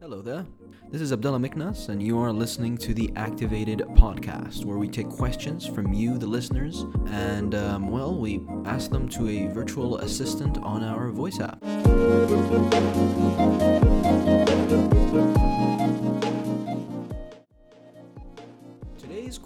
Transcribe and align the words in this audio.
Hello 0.00 0.22
there. 0.22 0.46
This 0.92 1.02
is 1.02 1.12
Abdallah 1.12 1.40
Meknas, 1.40 1.88
and 1.88 2.00
you 2.00 2.20
are 2.20 2.32
listening 2.32 2.78
to 2.78 2.94
the 2.94 3.10
Activated 3.16 3.80
Podcast, 3.96 4.64
where 4.64 4.78
we 4.78 4.86
take 4.86 5.08
questions 5.08 5.66
from 5.66 5.92
you, 5.92 6.18
the 6.18 6.26
listeners, 6.26 6.86
and, 7.06 7.56
um, 7.56 7.90
well, 7.90 8.16
we 8.16 8.46
ask 8.64 8.92
them 8.92 9.08
to 9.08 9.28
a 9.28 9.48
virtual 9.48 9.98
assistant 9.98 10.56
on 10.58 10.84
our 10.84 11.10
voice 11.10 11.40
app. 11.40 11.60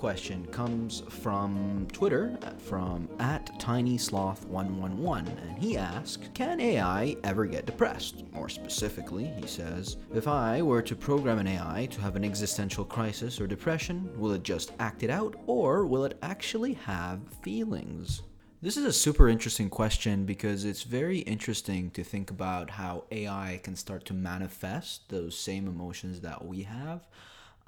Question 0.03 0.45
comes 0.47 1.05
from 1.11 1.87
Twitter, 1.93 2.37
from 2.59 3.09
at 3.21 3.47
TinySloth111, 3.61 5.29
and 5.29 5.57
he 5.57 5.77
asks, 5.77 6.29
Can 6.35 6.61
AI 6.61 7.15
ever 7.23 7.47
get 7.47 7.67
depressed? 7.67 8.25
More 8.33 8.49
specifically, 8.49 9.27
he 9.41 9.47
says, 9.47 9.99
If 10.13 10.27
I 10.27 10.61
were 10.61 10.83
to 10.83 10.97
program 10.97 11.39
an 11.39 11.47
AI 11.47 11.87
to 11.93 12.01
have 12.01 12.17
an 12.17 12.25
existential 12.25 12.85
crisis 12.85 13.41
or 13.41 13.47
depression, 13.47 14.11
will 14.17 14.33
it 14.33 14.43
just 14.43 14.73
act 14.81 15.05
it 15.05 15.09
out, 15.09 15.37
or 15.47 15.87
will 15.87 16.05
it 16.05 16.19
actually 16.21 16.73
have 16.73 17.21
feelings? 17.41 18.23
This 18.61 18.77
is 18.77 18.85
a 18.85 18.93
super 18.93 19.29
interesting 19.29 19.71
question 19.71 20.25
because 20.25 20.65
it's 20.65 20.83
very 20.83 21.21
interesting 21.21 21.93
to 21.93 22.03
think 22.03 22.33
about 22.33 22.71
how 22.71 23.05
AI 23.13 23.61
can 23.63 23.77
start 23.77 24.05
to 24.07 24.15
manifest 24.15 25.11
those 25.11 25.39
same 25.39 25.69
emotions 25.69 26.23
that 26.23 26.45
we 26.45 26.65
have. 26.65 27.07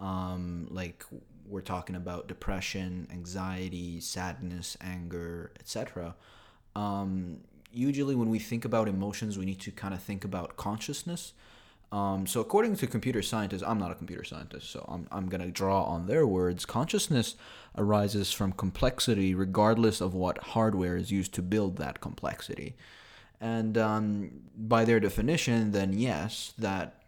Um, 0.01 0.67
like 0.71 1.05
we're 1.47 1.61
talking 1.61 1.97
about 1.97 2.29
depression, 2.29 3.07
anxiety, 3.13 4.01
sadness, 4.01 4.77
anger, 4.81 5.53
etc. 5.59 6.15
Um, 6.75 7.41
usually, 7.73 8.15
when 8.15 8.31
we 8.31 8.39
think 8.39 8.65
about 8.65 8.89
emotions, 8.89 9.39
we 9.39 9.45
need 9.45 9.61
to 9.61 9.71
kind 9.71 9.95
of 9.95 10.03
think 10.03 10.25
about 10.25 10.57
consciousness. 10.57 11.33
Um, 11.93 12.27
so, 12.27 12.41
according 12.41 12.77
to 12.77 12.87
computer 12.87 13.23
scientists, 13.23 13.63
I'm 13.63 13.79
not 13.79 13.93
a 13.93 13.95
computer 13.95 14.25
scientist, 14.25 14.71
so 14.71 14.85
I'm, 14.89 15.07
I'm 15.13 15.29
going 15.29 15.43
to 15.43 15.51
draw 15.51 15.85
on 15.85 16.07
their 16.07 16.27
words. 16.27 16.65
Consciousness 16.65 17.37
arises 17.77 18.33
from 18.33 18.53
complexity, 18.53 19.35
regardless 19.35 20.01
of 20.01 20.15
what 20.15 20.39
hardware 20.39 20.97
is 20.97 21.13
used 21.13 21.35
to 21.35 21.43
build 21.43 21.77
that 21.77 22.01
complexity. 22.01 22.75
And 23.41 23.77
um, 23.77 24.31
by 24.57 24.85
their 24.85 24.99
definition, 24.99 25.73
then 25.73 25.93
yes, 25.93 26.55
that 26.59 27.03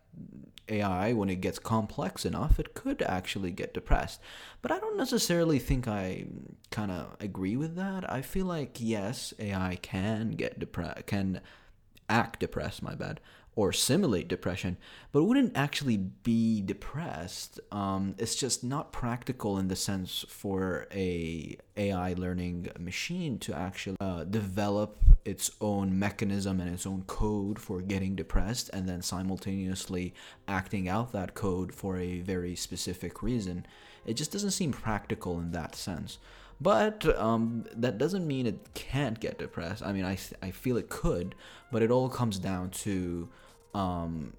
AI, 0.68 1.12
when 1.12 1.28
it 1.28 1.40
gets 1.40 1.58
complex 1.58 2.24
enough, 2.24 2.58
it 2.58 2.74
could 2.74 3.02
actually 3.02 3.50
get 3.50 3.74
depressed. 3.74 4.20
But 4.62 4.72
I 4.72 4.78
don't 4.78 4.96
necessarily 4.96 5.58
think 5.58 5.86
I 5.86 6.26
kind 6.70 6.90
of 6.90 7.16
agree 7.20 7.56
with 7.56 7.76
that. 7.76 8.10
I 8.10 8.22
feel 8.22 8.46
like 8.46 8.78
yes, 8.80 9.32
AI 9.38 9.78
can 9.80 10.32
get 10.32 10.58
depressed, 10.58 11.06
can 11.06 11.40
act 12.08 12.40
depressed. 12.40 12.82
My 12.82 12.94
bad, 12.94 13.20
or 13.56 13.72
simulate 13.72 14.28
depression, 14.28 14.76
but 15.12 15.24
wouldn't 15.24 15.56
actually 15.56 15.96
be 15.96 16.60
depressed. 16.60 17.58
Um, 17.72 18.14
it's 18.18 18.36
just 18.36 18.62
not 18.62 18.92
practical 18.92 19.58
in 19.58 19.68
the 19.68 19.76
sense 19.76 20.26
for 20.28 20.86
a 20.92 21.56
AI 21.74 22.12
learning 22.12 22.68
machine 22.78 23.38
to 23.38 23.56
actually 23.56 23.96
uh, 23.98 24.24
develop 24.24 24.98
its 25.24 25.50
own 25.62 25.98
mechanism 25.98 26.60
and 26.60 26.72
its 26.72 26.86
own 26.86 27.02
code 27.06 27.58
for 27.58 27.80
getting 27.80 28.14
depressed, 28.14 28.68
and 28.74 28.86
then 28.86 29.00
simultaneously 29.00 30.12
acting 30.46 30.86
out 30.86 31.12
that 31.12 31.32
code 31.32 31.74
for 31.74 31.96
a 31.96 32.20
very 32.20 32.54
specific 32.54 33.22
reason. 33.22 33.66
It 34.04 34.14
just 34.14 34.32
doesn't 34.32 34.50
seem 34.50 34.70
practical 34.70 35.40
in 35.40 35.52
that 35.52 35.74
sense. 35.74 36.18
But 36.60 37.06
um, 37.18 37.64
that 37.74 37.98
doesn't 37.98 38.26
mean 38.26 38.46
it 38.46 38.72
can't 38.74 39.20
get 39.20 39.38
depressed. 39.38 39.82
I 39.82 39.92
mean, 39.92 40.04
I, 40.04 40.18
I 40.42 40.50
feel 40.50 40.76
it 40.76 40.88
could, 40.88 41.34
but 41.70 41.82
it 41.82 41.90
all 41.90 42.08
comes 42.08 42.38
down 42.38 42.70
to 42.70 43.28
um, 43.74 44.32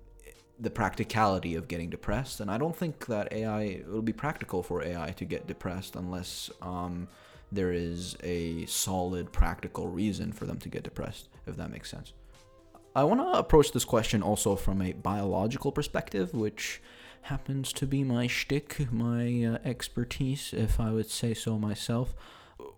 the 0.60 0.72
practicality 0.72 1.56
of 1.56 1.68
getting 1.68 1.90
depressed. 1.90 2.40
And 2.40 2.50
I 2.50 2.58
don't 2.58 2.76
think 2.76 3.06
that 3.06 3.32
AI, 3.32 3.62
it'll 3.62 4.02
be 4.02 4.14
practical 4.14 4.64
for 4.64 4.84
AI 4.84 5.12
to 5.12 5.26
get 5.26 5.45
depressed 5.45 5.95
unless 5.95 6.50
um, 6.62 7.08
there 7.52 7.72
is 7.72 8.18
a 8.23 8.66
solid 8.66 9.32
practical 9.32 9.88
reason 9.88 10.32
for 10.32 10.45
them 10.45 10.58
to 10.60 10.70
get 10.70 10.84
depressed, 10.84 11.30
if 11.45 11.55
that 11.58 11.70
makes 11.70 11.89
sense. 11.89 12.14
I 12.95 13.04
want 13.04 13.22
to 13.22 13.38
approach 13.38 13.73
this 13.73 13.86
question 13.86 14.23
also 14.23 14.55
from 14.55 14.82
a 14.82 14.94
biological 14.94 15.72
perspective, 15.72 16.34
which 16.34 16.82
happens 17.23 17.73
to 17.73 17.86
be 17.86 18.04
my 18.04 18.28
shtick, 18.28 18.92
my 18.92 19.44
uh, 19.44 19.58
expertise, 19.64 20.54
if 20.54 20.80
I 20.80 20.92
would 20.92 21.10
say 21.10 21.33
so 21.33 21.58
myself. 21.58 22.16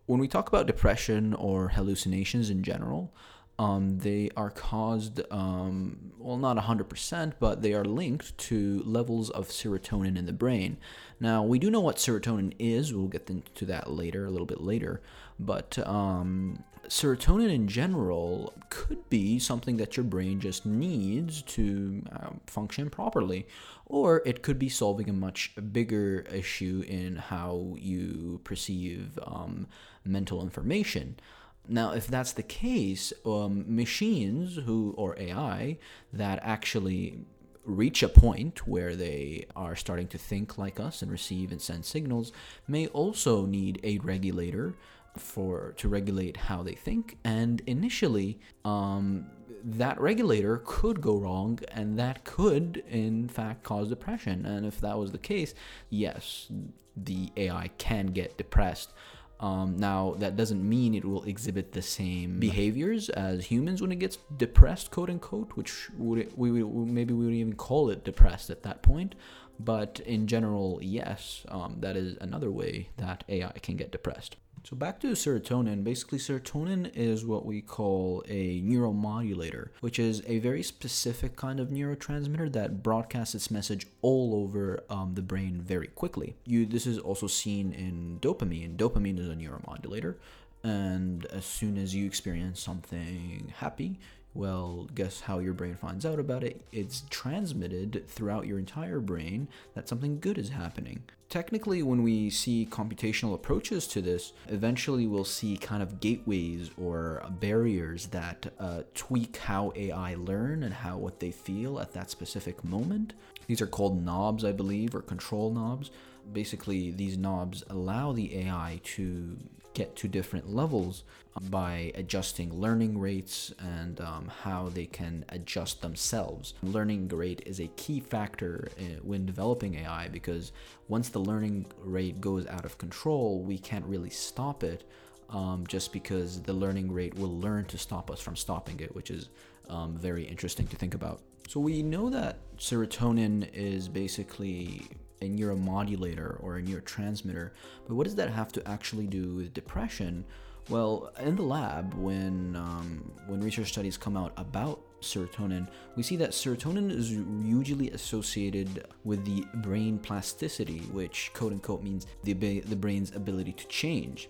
When 0.05 0.19
we 0.19 0.27
talk 0.27 0.47
about 0.47 0.67
depression 0.67 1.33
or 1.33 1.69
hallucinations 1.69 2.49
in 2.49 2.63
general, 2.63 3.13
um, 3.59 3.97
they 3.99 4.29
are 4.37 4.49
caused, 4.49 5.21
um, 5.29 6.13
well, 6.17 6.37
not 6.37 6.55
100%, 6.55 7.33
but 7.41 7.61
they 7.61 7.73
are 7.73 7.83
linked 7.83 8.37
to 8.37 8.81
levels 8.85 9.29
of 9.29 9.49
serotonin 9.49 10.17
in 10.17 10.25
the 10.25 10.33
brain. 10.33 10.77
Now, 11.19 11.43
we 11.43 11.59
do 11.59 11.69
know 11.69 11.81
what 11.81 11.97
serotonin 11.97 12.53
is. 12.57 12.93
We'll 12.93 13.07
get 13.07 13.29
into 13.29 13.65
that 13.65 13.91
later, 13.91 14.25
a 14.25 14.29
little 14.29 14.47
bit 14.47 14.61
later. 14.61 15.01
But 15.37 15.77
um, 15.85 16.63
serotonin 16.89 17.53
in 17.53 17.67
general 17.67 18.53
could 18.69 19.09
be 19.09 19.37
something 19.39 19.77
that 19.77 19.95
your 19.95 20.03
brain 20.03 20.39
just 20.39 20.65
needs 20.65 21.43
to 21.43 22.03
uh, 22.11 22.29
function 22.47 22.89
properly. 22.89 23.47
Or 23.85 24.21
it 24.25 24.41
could 24.41 24.59
be 24.59 24.69
solving 24.69 25.09
a 25.09 25.13
much 25.13 25.53
bigger 25.71 26.25
issue 26.31 26.83
in 26.87 27.15
how 27.15 27.75
you 27.77 28.41
perceive 28.43 29.17
um, 29.23 29.67
mental 30.03 30.41
information. 30.41 31.19
Now, 31.67 31.91
if 31.91 32.07
that's 32.07 32.33
the 32.33 32.43
case, 32.43 33.13
um, 33.25 33.63
machines 33.67 34.55
who 34.55 34.93
or 34.97 35.17
AI 35.19 35.77
that 36.11 36.39
actually 36.41 37.19
reach 37.65 38.01
a 38.01 38.09
point 38.09 38.67
where 38.67 38.95
they 38.95 39.45
are 39.55 39.75
starting 39.75 40.07
to 40.07 40.17
think 40.17 40.57
like 40.57 40.79
us 40.79 41.03
and 41.03 41.11
receive 41.11 41.51
and 41.51 41.61
send 41.61 41.85
signals 41.85 42.31
may 42.67 42.87
also 42.87 43.45
need 43.45 43.79
a 43.83 43.99
regulator 43.99 44.73
for 45.19 45.73
to 45.77 45.87
regulate 45.87 46.37
how 46.37 46.63
they 46.63 46.73
think 46.73 47.17
and 47.23 47.61
initially 47.67 48.39
um, 48.65 49.25
that 49.63 49.99
regulator 49.99 50.61
could 50.65 51.01
go 51.01 51.17
wrong 51.17 51.59
and 51.71 51.99
that 51.99 52.23
could 52.23 52.83
in 52.89 53.27
fact 53.27 53.63
cause 53.63 53.89
depression 53.89 54.45
and 54.45 54.65
if 54.65 54.79
that 54.81 54.97
was 54.97 55.11
the 55.11 55.17
case 55.17 55.53
yes 55.89 56.49
the 56.95 57.31
ai 57.37 57.69
can 57.77 58.07
get 58.07 58.37
depressed 58.37 58.93
um, 59.39 59.77
now, 59.77 60.15
that 60.17 60.35
doesn't 60.35 60.67
mean 60.67 60.93
it 60.93 61.05
will 61.05 61.23
exhibit 61.23 61.71
the 61.71 61.81
same 61.81 62.39
behaviors 62.39 63.07
as 63.09 63.45
humans 63.45 63.81
when 63.81 63.91
it 63.91 63.95
gets 63.95 64.17
depressed, 64.35 64.91
quote 64.91 65.09
unquote, 65.09 65.51
which 65.55 65.89
would 65.97 66.31
we, 66.35 66.51
maybe 66.61 67.13
we 67.13 67.25
would 67.25 67.33
even 67.33 67.53
call 67.53 67.89
it 67.89 68.03
depressed 68.03 68.49
at 68.49 68.63
that 68.63 68.81
point. 68.81 69.15
But 69.57 70.01
in 70.01 70.27
general, 70.27 70.79
yes, 70.81 71.45
um, 71.47 71.77
that 71.79 71.95
is 71.95 72.17
another 72.19 72.51
way 72.51 72.89
that 72.97 73.23
AI 73.29 73.51
can 73.61 73.77
get 73.77 73.91
depressed. 73.91 74.35
So 74.63 74.75
back 74.75 74.99
to 75.01 75.07
serotonin. 75.09 75.83
Basically, 75.83 76.19
serotonin 76.19 76.91
is 76.95 77.25
what 77.25 77.45
we 77.45 77.61
call 77.61 78.23
a 78.27 78.61
neuromodulator, 78.61 79.69
which 79.79 79.99
is 79.99 80.21
a 80.27 80.39
very 80.39 80.63
specific 80.63 81.35
kind 81.35 81.59
of 81.59 81.69
neurotransmitter 81.69 82.51
that 82.53 82.83
broadcasts 82.83 83.35
its 83.35 83.49
message 83.49 83.87
all 84.01 84.35
over 84.35 84.83
um, 84.89 85.13
the 85.15 85.21
brain 85.21 85.61
very 85.61 85.87
quickly. 85.87 86.35
You, 86.45 86.65
this 86.65 86.85
is 86.85 86.99
also 86.99 87.27
seen 87.27 87.73
in 87.73 88.19
dopamine. 88.21 88.75
Dopamine 88.75 89.19
is 89.19 89.29
a 89.29 89.33
neuromodulator, 89.33 90.15
and 90.63 91.25
as 91.27 91.45
soon 91.45 91.77
as 91.77 91.95
you 91.95 92.05
experience 92.05 92.59
something 92.61 93.53
happy, 93.57 93.99
well, 94.33 94.87
guess 94.93 95.21
how 95.21 95.39
your 95.39 95.53
brain 95.53 95.75
finds 95.75 96.05
out 96.05 96.19
about 96.19 96.43
it? 96.43 96.61
It's 96.71 97.03
transmitted 97.09 98.07
throughout 98.07 98.45
your 98.45 98.59
entire 98.59 98.99
brain 98.99 99.47
that 99.73 99.89
something 99.89 100.19
good 100.19 100.37
is 100.37 100.49
happening. 100.49 101.03
Technically, 101.29 101.83
when 101.83 102.01
we 102.01 102.29
see 102.29 102.67
computational 102.69 103.33
approaches 103.33 103.85
to 103.87 104.01
this, 104.01 104.33
eventually 104.47 105.05
we'll 105.05 105.25
see 105.25 105.57
kind 105.57 105.83
of 105.83 105.99
gateways 105.99 106.71
or 106.77 107.23
barriers 107.39 108.07
that 108.07 108.51
uh, 108.59 108.81
tweak 108.95 109.37
how 109.37 109.71
AI 109.75 110.15
learn 110.15 110.63
and 110.63 110.73
how 110.73 110.97
what 110.97 111.19
they 111.19 111.31
feel 111.31 111.79
at 111.79 111.93
that 111.93 112.09
specific 112.09 112.63
moment. 112.63 113.13
These 113.47 113.61
are 113.61 113.67
called 113.67 114.03
knobs, 114.03 114.45
I 114.45 114.51
believe, 114.51 114.95
or 114.95 115.01
control 115.01 115.51
knobs. 115.51 115.91
Basically, 116.33 116.91
these 116.91 117.17
knobs 117.17 117.63
allow 117.69 118.11
the 118.11 118.39
AI 118.39 118.79
to 118.95 119.37
get 119.73 119.95
to 119.95 120.07
different 120.07 120.53
levels 120.53 121.03
by 121.49 121.91
adjusting 121.95 122.53
learning 122.59 122.97
rates 122.97 123.53
and 123.59 124.01
um, 124.01 124.31
how 124.41 124.69
they 124.69 124.85
can 124.85 125.23
adjust 125.29 125.81
themselves. 125.81 126.53
Learning 126.63 127.07
rate 127.07 127.43
is 127.45 127.59
a 127.59 127.67
key 127.75 127.99
factor 127.99 128.69
uh, 128.77 128.83
when 129.03 129.25
developing 129.25 129.75
AI 129.75 130.07
because 130.09 130.51
once 130.87 131.09
the 131.09 131.19
learning 131.19 131.65
rate 131.79 132.19
goes 132.19 132.45
out 132.47 132.65
of 132.65 132.77
control, 132.77 133.41
we 133.41 133.57
can't 133.57 133.85
really 133.85 134.09
stop 134.09 134.63
it 134.63 134.83
um, 135.29 135.65
just 135.67 135.93
because 135.93 136.41
the 136.41 136.53
learning 136.53 136.91
rate 136.91 137.13
will 137.15 137.39
learn 137.39 137.65
to 137.65 137.77
stop 137.77 138.09
us 138.09 138.19
from 138.19 138.35
stopping 138.35 138.79
it, 138.79 138.93
which 138.95 139.11
is 139.11 139.29
um, 139.69 139.95
very 139.97 140.23
interesting 140.23 140.67
to 140.67 140.75
think 140.75 140.95
about. 140.95 141.21
So 141.47 141.59
we 141.59 141.81
know 141.81 142.09
that 142.09 142.37
serotonin 142.57 143.49
is 143.53 143.87
basically 143.87 144.87
a 145.21 145.29
neuromodulator 145.29 146.41
or 146.43 146.57
a 146.57 146.61
neurotransmitter. 146.61 147.51
But 147.87 147.95
what 147.95 148.05
does 148.05 148.15
that 148.15 148.29
have 148.29 148.51
to 148.53 148.67
actually 148.67 149.07
do 149.07 149.35
with 149.35 149.53
depression? 149.53 150.25
Well, 150.69 151.11
in 151.19 151.35
the 151.35 151.43
lab, 151.43 151.93
when 151.95 152.55
um, 152.55 153.11
when 153.25 153.41
research 153.41 153.69
studies 153.69 153.97
come 153.97 154.15
out 154.15 154.33
about 154.37 154.81
serotonin, 155.01 155.67
we 155.95 156.03
see 156.03 156.15
that 156.17 156.31
serotonin 156.31 156.91
is 156.91 157.11
usually 157.11 157.89
associated 157.91 158.85
with 159.03 159.25
the 159.25 159.45
brain 159.61 159.97
plasticity, 159.97 160.79
which 160.91 161.31
quote 161.33 161.53
unquote 161.53 161.81
means 161.81 162.05
the, 162.23 162.33
the 162.33 162.75
brain's 162.75 163.15
ability 163.15 163.53
to 163.53 163.67
change. 163.67 164.29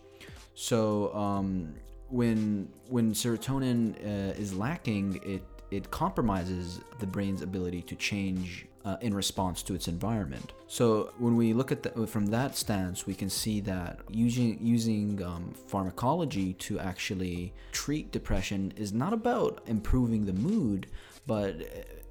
So 0.55 1.13
um, 1.13 1.75
when 2.09 2.69
when 2.87 3.11
serotonin 3.11 3.95
uh, 3.97 4.33
is 4.39 4.53
lacking, 4.53 5.19
it 5.25 5.43
it 5.71 5.91
compromises 5.91 6.79
the 6.99 7.05
brain's 7.05 7.41
ability 7.41 7.81
to 7.83 7.95
change 7.95 8.65
uh, 8.89 8.97
in 9.01 9.13
response 9.13 9.61
to 9.63 9.75
its 9.75 9.87
environment. 9.87 10.53
So 10.67 11.13
when 11.17 11.35
we 11.35 11.53
look 11.53 11.71
at 11.71 11.83
the, 11.83 12.07
from 12.07 12.25
that 12.27 12.55
stance, 12.55 13.05
we 13.05 13.13
can 13.13 13.29
see 13.29 13.59
that 13.61 13.99
using 14.09 14.57
using 14.61 15.21
um, 15.23 15.53
pharmacology 15.67 16.53
to 16.65 16.79
actually 16.79 17.53
treat 17.71 18.11
depression 18.11 18.73
is 18.75 18.91
not 18.93 19.13
about 19.13 19.61
improving 19.67 20.25
the 20.25 20.33
mood, 20.33 20.87
but 21.27 21.55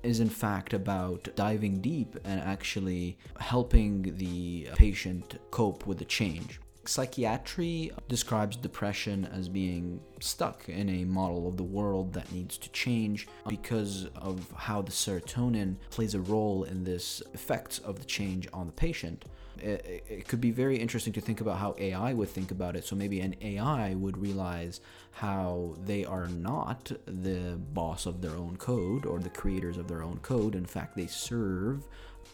is 0.05 0.21
in 0.21 0.29
fact 0.29 0.73
about 0.73 1.29
diving 1.35 1.81
deep 1.81 2.17
and 2.25 2.41
actually 2.41 3.19
helping 3.41 4.17
the 4.17 4.69
patient 4.75 5.39
cope 5.51 5.87
with 5.87 5.99
the 5.99 6.05
change. 6.05 6.61
Psychiatry 6.89 7.91
describes 8.09 8.57
depression 8.57 9.29
as 9.31 9.47
being 9.47 10.01
stuck 10.21 10.71
in 10.71 10.89
a 10.89 11.05
model 11.05 11.47
of 11.47 11.59
the 11.59 11.63
world 11.63 12.15
that 12.15 12.33
needs 12.33 12.57
to 12.57 12.71
change 12.71 13.29
because 13.47 14.07
of 14.17 14.51
how 14.57 14.81
the 14.81 14.91
serotonin 14.91 15.77
plays 15.91 16.15
a 16.15 16.21
role 16.21 16.65
in 16.65 16.85
this 16.85 17.23
effects 17.35 17.79
of 17.81 17.99
the 17.99 18.07
change 18.07 18.49
on 18.55 18.67
the 18.67 18.73
patient. 18.73 19.27
It, 19.59 20.03
it, 20.09 20.29
could 20.29 20.41
be 20.41 20.51
very 20.51 20.79
interesting 20.79 21.13
to 21.13 21.21
think 21.21 21.43
about 21.43 21.59
how 21.59 21.75
AI 21.79 22.15
would 22.15 22.31
think 22.31 22.53
about 22.53 22.75
it. 22.75 22.87
So 22.87 22.97
maybe 22.97 23.21
an 23.21 23.35
AI 23.43 23.93
would 23.95 24.17
realize 24.17 24.81
how 25.11 25.75
they 25.85 26.07
are 26.07 26.29
not 26.29 26.91
the 27.05 27.59
boss 27.75 28.07
of 28.07 28.23
their 28.23 28.35
own 28.35 28.57
code 28.57 29.05
or 29.05 29.19
the 29.19 29.29
creators 29.29 29.77
of 29.77 29.89
their 29.89 30.03
own 30.03 30.21
code. 30.23 30.55
In 30.55 30.65
fact, 30.65 30.97
they 30.97 31.07
serve 31.07 31.87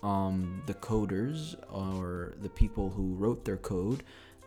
um, 0.04 0.62
the 0.66 0.74
coders 0.74 1.56
or 1.72 2.34
the 2.40 2.48
people 2.48 2.90
who 2.90 3.14
wrote 3.14 3.44
their 3.44 3.56
code 3.56 4.04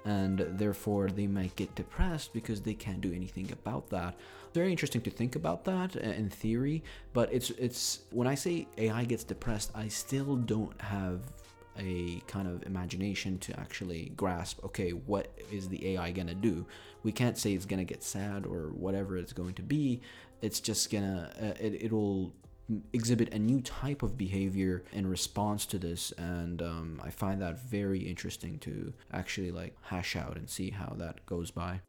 and 0.07 0.39
therefore 0.57 1.09
they 1.09 1.27
might 1.27 1.53
get 1.57 1.75
depressed 1.75 2.31
because 2.31 2.61
they 2.61 2.73
can't 2.73 3.01
do 3.01 3.11
anything 3.13 3.51
about 3.51 3.89
that. 3.89 4.15
Very 4.53 4.71
interesting 4.71 5.01
to 5.01 5.09
think 5.09 5.35
about 5.35 5.65
that 5.65 5.97
uh, 5.97 5.99
in 5.99 6.29
theory, 6.29 6.81
but 7.11 7.31
it's 7.33 7.49
it's 7.51 7.99
when 8.11 8.25
I 8.25 8.33
say 8.35 8.67
AI 8.77 9.03
gets 9.03 9.25
depressed, 9.25 9.69
I 9.75 9.89
still 9.89 10.37
don't 10.37 10.79
have 10.81 11.19
a 11.77 12.21
kind 12.25 12.47
of 12.47 12.65
imagination 12.65 13.37
to 13.37 13.59
actually 13.59 14.11
grasp 14.15 14.63
okay 14.65 14.93
what 14.93 15.27
is 15.51 15.69
the 15.69 15.89
ai 15.89 16.11
going 16.11 16.25
to 16.25 16.33
do 16.33 16.65
we 17.03 17.11
can't 17.11 17.37
say 17.37 17.53
it's 17.53 17.67
going 17.67 17.77
to 17.77 17.85
get 17.85 18.01
sad 18.01 18.47
or 18.47 18.69
whatever 18.69 19.15
it's 19.15 19.31
going 19.31 19.53
to 19.53 19.61
be 19.61 20.01
it's 20.41 20.59
just 20.59 20.91
gonna 20.91 21.29
uh, 21.39 21.63
it, 21.63 21.83
it'll 21.83 22.33
exhibit 22.93 23.33
a 23.33 23.39
new 23.39 23.61
type 23.61 24.03
of 24.03 24.17
behavior 24.17 24.83
in 24.91 25.07
response 25.07 25.65
to 25.65 25.77
this 25.77 26.11
and 26.17 26.61
um, 26.61 26.99
i 27.03 27.09
find 27.09 27.41
that 27.41 27.59
very 27.59 27.99
interesting 27.99 28.59
to 28.59 28.93
actually 29.13 29.51
like 29.51 29.75
hash 29.83 30.15
out 30.15 30.35
and 30.37 30.49
see 30.49 30.69
how 30.71 30.93
that 30.97 31.25
goes 31.25 31.49
by. 31.51 31.79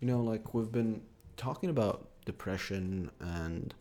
You 0.00 0.06
know 0.08 0.20
like 0.22 0.54
we've 0.54 0.70
been 0.70 1.02
talking 1.36 1.70
about 1.70 2.10
depression 2.26 3.10
and 3.20 3.72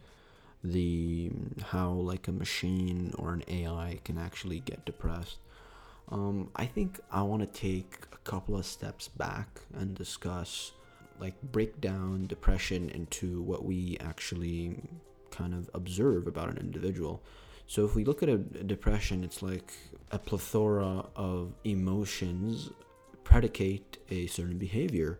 the 0.63 1.29
how 1.65 1.91
like 1.91 2.27
a 2.27 2.31
machine 2.31 3.13
or 3.19 3.33
an 3.33 3.43
AI 3.47 3.99
can 4.05 4.17
actually 4.17 4.61
get 4.61 4.85
depressed. 4.85 5.37
Um, 6.09 6.51
I 6.55 6.65
think 6.65 6.99
I 7.11 7.23
want 7.23 7.41
to 7.41 7.59
take 7.59 8.05
a 8.13 8.17
couple 8.17 8.55
of 8.57 8.65
steps 8.65 9.07
back 9.07 9.61
and 9.73 9.93
discuss 9.95 10.71
like 11.19 11.41
break 11.41 11.81
down 11.81 12.27
depression 12.27 12.89
into 12.89 13.41
what 13.41 13.65
we 13.65 13.97
actually 13.99 14.77
kind 15.31 15.53
of 15.53 15.69
observe 15.73 16.27
about 16.27 16.49
an 16.49 16.57
individual. 16.57 17.21
So 17.67 17.85
if 17.85 17.95
we 17.95 18.05
look 18.05 18.21
at 18.21 18.29
a, 18.29 18.33
a 18.33 18.63
depression, 18.63 19.23
it's 19.23 19.41
like 19.41 19.73
a 20.11 20.19
plethora 20.19 21.05
of 21.15 21.53
emotions 21.63 22.69
predicate 23.23 23.97
a 24.09 24.27
certain 24.27 24.57
behavior. 24.57 25.19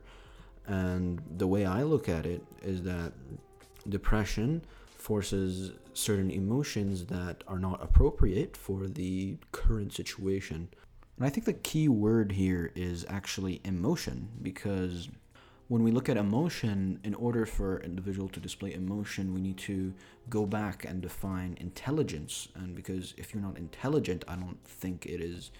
And 0.67 1.21
the 1.37 1.47
way 1.47 1.65
I 1.65 1.83
look 1.83 2.09
at 2.09 2.25
it 2.25 2.43
is 2.61 2.83
that 2.83 3.13
depression 3.87 4.63
forces 4.97 5.73
certain 5.93 6.31
emotions 6.31 7.05
that 7.05 7.43
are 7.47 7.59
not 7.59 7.83
appropriate 7.83 8.57
for 8.57 8.87
the 8.87 9.37
current 9.51 9.93
situation. 9.93 10.67
And 11.17 11.25
I 11.25 11.29
think 11.29 11.45
the 11.45 11.53
key 11.53 11.87
word 11.87 12.31
here 12.31 12.71
is 12.75 13.05
actually 13.07 13.61
emotion 13.63 14.29
because 14.41 15.09
when 15.67 15.83
we 15.83 15.91
look 15.91 16.09
at 16.09 16.17
emotion, 16.17 16.99
in 17.03 17.15
order 17.15 17.45
for 17.45 17.77
an 17.77 17.85
individual 17.85 18.29
to 18.29 18.39
display 18.39 18.73
emotion, 18.73 19.33
we 19.33 19.41
need 19.41 19.57
to 19.59 19.93
go 20.29 20.45
back 20.45 20.85
and 20.85 21.01
define 21.01 21.57
intelligence. 21.59 22.49
And 22.55 22.75
because 22.75 23.13
if 23.17 23.33
you're 23.33 23.41
not 23.41 23.57
intelligent, 23.57 24.25
I 24.27 24.35
don't 24.35 24.63
think 24.63 25.05
it 25.05 25.21
is 25.21 25.51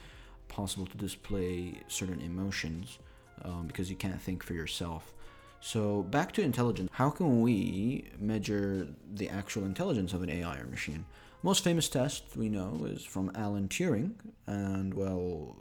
possible 0.47 0.85
to 0.85 0.97
display 0.97 1.81
certain 1.87 2.21
emotions 2.21 2.99
um, 3.43 3.67
because 3.67 3.89
you 3.89 3.95
can't 3.95 4.21
think 4.21 4.43
for 4.43 4.53
yourself. 4.53 5.13
So 5.61 6.03
back 6.03 6.31
to 6.33 6.41
intelligence. 6.41 6.89
How 6.93 7.09
can 7.09 7.41
we 7.41 8.11
measure 8.19 8.87
the 9.13 9.29
actual 9.29 9.65
intelligence 9.65 10.13
of 10.13 10.21
an 10.21 10.29
AI 10.29 10.57
or 10.57 10.65
machine? 10.65 11.05
Most 11.41 11.63
famous 11.63 11.89
test 11.89 12.23
we 12.35 12.49
know 12.49 12.85
is 12.85 13.03
from 13.03 13.31
Alan 13.35 13.67
Turing, 13.67 14.13
and 14.47 14.93
well, 14.93 15.55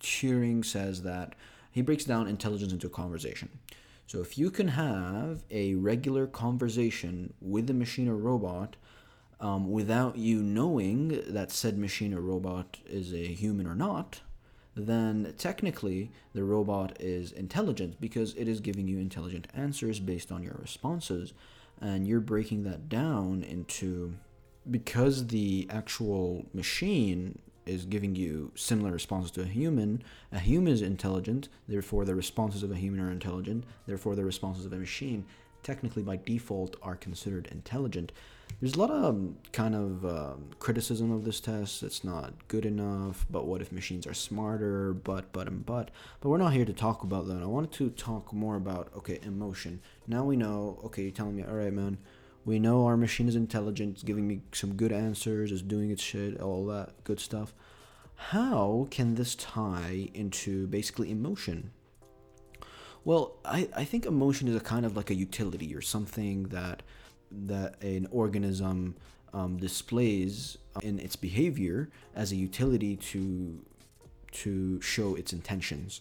Turing 0.00 0.64
says 0.64 1.02
that 1.02 1.34
he 1.70 1.82
breaks 1.82 2.04
down 2.04 2.26
intelligence 2.26 2.72
into 2.72 2.88
conversation. 2.88 3.48
So 4.06 4.20
if 4.20 4.36
you 4.36 4.50
can 4.50 4.68
have 4.68 5.44
a 5.50 5.74
regular 5.74 6.26
conversation 6.26 7.32
with 7.40 7.70
a 7.70 7.74
machine 7.74 8.08
or 8.08 8.16
robot 8.16 8.76
um, 9.40 9.70
without 9.70 10.16
you 10.16 10.42
knowing 10.42 11.22
that 11.28 11.52
said 11.52 11.78
machine 11.78 12.12
or 12.12 12.20
robot 12.20 12.78
is 12.86 13.14
a 13.14 13.24
human 13.26 13.66
or 13.66 13.74
not, 13.74 14.20
then 14.74 15.34
technically 15.36 16.10
the 16.32 16.44
robot 16.44 16.96
is 17.00 17.32
intelligent 17.32 18.00
because 18.00 18.34
it 18.34 18.48
is 18.48 18.60
giving 18.60 18.86
you 18.86 18.98
intelligent 18.98 19.48
answers 19.54 20.00
based 20.00 20.30
on 20.30 20.42
your 20.42 20.56
responses. 20.60 21.32
And 21.80 22.06
you're 22.06 22.20
breaking 22.20 22.64
that 22.64 22.88
down 22.88 23.42
into 23.42 24.14
because 24.70 25.28
the 25.28 25.66
actual 25.70 26.44
machine 26.52 27.38
is 27.66 27.84
giving 27.84 28.14
you 28.14 28.50
similar 28.54 28.90
responses 28.90 29.30
to 29.30 29.42
a 29.42 29.46
human, 29.46 30.02
a 30.32 30.38
human 30.38 30.72
is 30.72 30.82
intelligent, 30.82 31.48
therefore 31.68 32.04
the 32.04 32.14
responses 32.14 32.62
of 32.62 32.70
a 32.70 32.76
human 32.76 33.00
are 33.00 33.10
intelligent, 33.10 33.64
therefore 33.86 34.14
the 34.14 34.24
responses 34.24 34.66
of 34.66 34.72
a 34.72 34.76
machine 34.76 35.24
technically 35.62 36.02
by 36.02 36.16
default 36.16 36.76
are 36.82 36.96
considered 36.96 37.48
intelligent. 37.50 38.12
There's 38.58 38.74
a 38.74 38.78
lot 38.78 38.90
of 38.90 39.04
um, 39.04 39.36
kind 39.52 39.74
of 39.74 40.04
um, 40.04 40.50
criticism 40.58 41.10
of 41.12 41.24
this 41.24 41.40
test. 41.40 41.82
It's 41.82 42.04
not 42.04 42.34
good 42.48 42.66
enough. 42.66 43.24
But 43.30 43.46
what 43.46 43.62
if 43.62 43.72
machines 43.72 44.06
are 44.06 44.14
smarter? 44.14 44.92
But, 44.92 45.32
but, 45.32 45.46
and 45.46 45.64
but. 45.64 45.90
But 46.20 46.28
we're 46.28 46.38
not 46.38 46.52
here 46.52 46.64
to 46.64 46.72
talk 46.72 47.02
about 47.02 47.26
that. 47.28 47.42
I 47.42 47.46
wanted 47.46 47.72
to 47.72 47.90
talk 47.90 48.32
more 48.32 48.56
about, 48.56 48.90
okay, 48.96 49.18
emotion. 49.22 49.80
Now 50.06 50.24
we 50.24 50.36
know, 50.36 50.78
okay, 50.84 51.02
you're 51.02 51.10
telling 51.10 51.36
me, 51.36 51.44
all 51.44 51.54
right, 51.54 51.72
man, 51.72 51.98
we 52.44 52.58
know 52.58 52.86
our 52.86 52.96
machine 52.96 53.28
is 53.28 53.36
intelligent, 53.36 53.94
it's 53.94 54.02
giving 54.02 54.26
me 54.26 54.40
some 54.52 54.74
good 54.74 54.92
answers, 54.92 55.52
it's 55.52 55.62
doing 55.62 55.90
its 55.90 56.02
shit, 56.02 56.40
all 56.40 56.66
that 56.66 57.04
good 57.04 57.20
stuff. 57.20 57.54
How 58.16 58.88
can 58.90 59.14
this 59.14 59.34
tie 59.34 60.08
into 60.14 60.66
basically 60.66 61.10
emotion? 61.10 61.70
Well, 63.04 63.36
I, 63.44 63.68
I 63.74 63.84
think 63.84 64.04
emotion 64.04 64.48
is 64.48 64.56
a 64.56 64.60
kind 64.60 64.84
of 64.84 64.96
like 64.96 65.10
a 65.10 65.14
utility 65.14 65.74
or 65.74 65.80
something 65.80 66.44
that 66.44 66.82
that 67.30 67.80
an 67.82 68.08
organism 68.10 68.94
um, 69.32 69.56
displays 69.56 70.58
in 70.82 70.98
its 70.98 71.16
behavior 71.16 71.88
as 72.14 72.32
a 72.32 72.36
utility 72.36 72.96
to 72.96 73.58
to 74.32 74.80
show 74.80 75.16
its 75.16 75.32
intentions, 75.32 76.00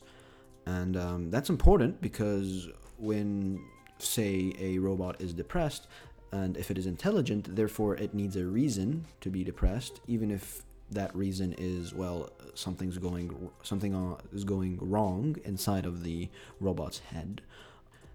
and 0.65 0.95
um, 0.95 1.31
that's 1.31 1.49
important 1.49 2.01
because 2.01 2.69
when 2.97 3.63
say 3.97 4.53
a 4.59 4.77
robot 4.77 5.19
is 5.19 5.33
depressed 5.33 5.87
and 6.31 6.55
if 6.55 6.71
it 6.71 6.77
is 6.77 6.85
intelligent 6.85 7.53
therefore 7.55 7.95
it 7.97 8.13
needs 8.13 8.37
a 8.37 8.45
reason 8.45 9.03
to 9.19 9.29
be 9.29 9.43
depressed 9.43 9.99
even 10.07 10.31
if 10.31 10.63
that 10.91 11.15
reason 11.15 11.53
is 11.57 11.93
well 11.93 12.29
something's 12.55 12.97
going 12.97 13.49
something 13.63 13.95
uh, 13.95 14.15
is 14.33 14.43
going 14.43 14.77
wrong 14.81 15.35
inside 15.45 15.85
of 15.85 16.03
the 16.03 16.29
robot's 16.59 16.99
head. 16.99 17.41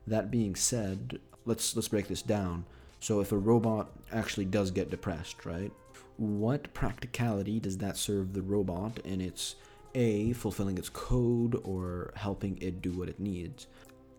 That 0.07 0.31
being 0.31 0.55
said 0.55 1.21
let's 1.45 1.77
let's 1.77 1.89
break 1.89 2.09
this 2.09 2.23
down 2.23 2.65
so 3.05 3.21
if 3.21 3.33
a 3.33 3.37
robot 3.37 3.91
actually 4.13 4.47
does 4.47 4.71
get 4.71 4.89
depressed 4.91 5.45
right 5.45 5.71
what 6.17 6.73
practicality 6.73 7.61
does 7.61 7.77
that 7.77 7.99
serve 7.99 8.33
the 8.33 8.41
robot 8.41 8.99
in 9.05 9.21
its 9.21 9.57
a 9.95 10.33
fulfilling 10.33 10.79
its 10.79 10.89
code 10.89 11.61
or 11.65 12.15
helping 12.17 12.57
it 12.63 12.81
do 12.81 12.93
what 12.93 13.11
it 13.11 13.21
needs 13.21 13.67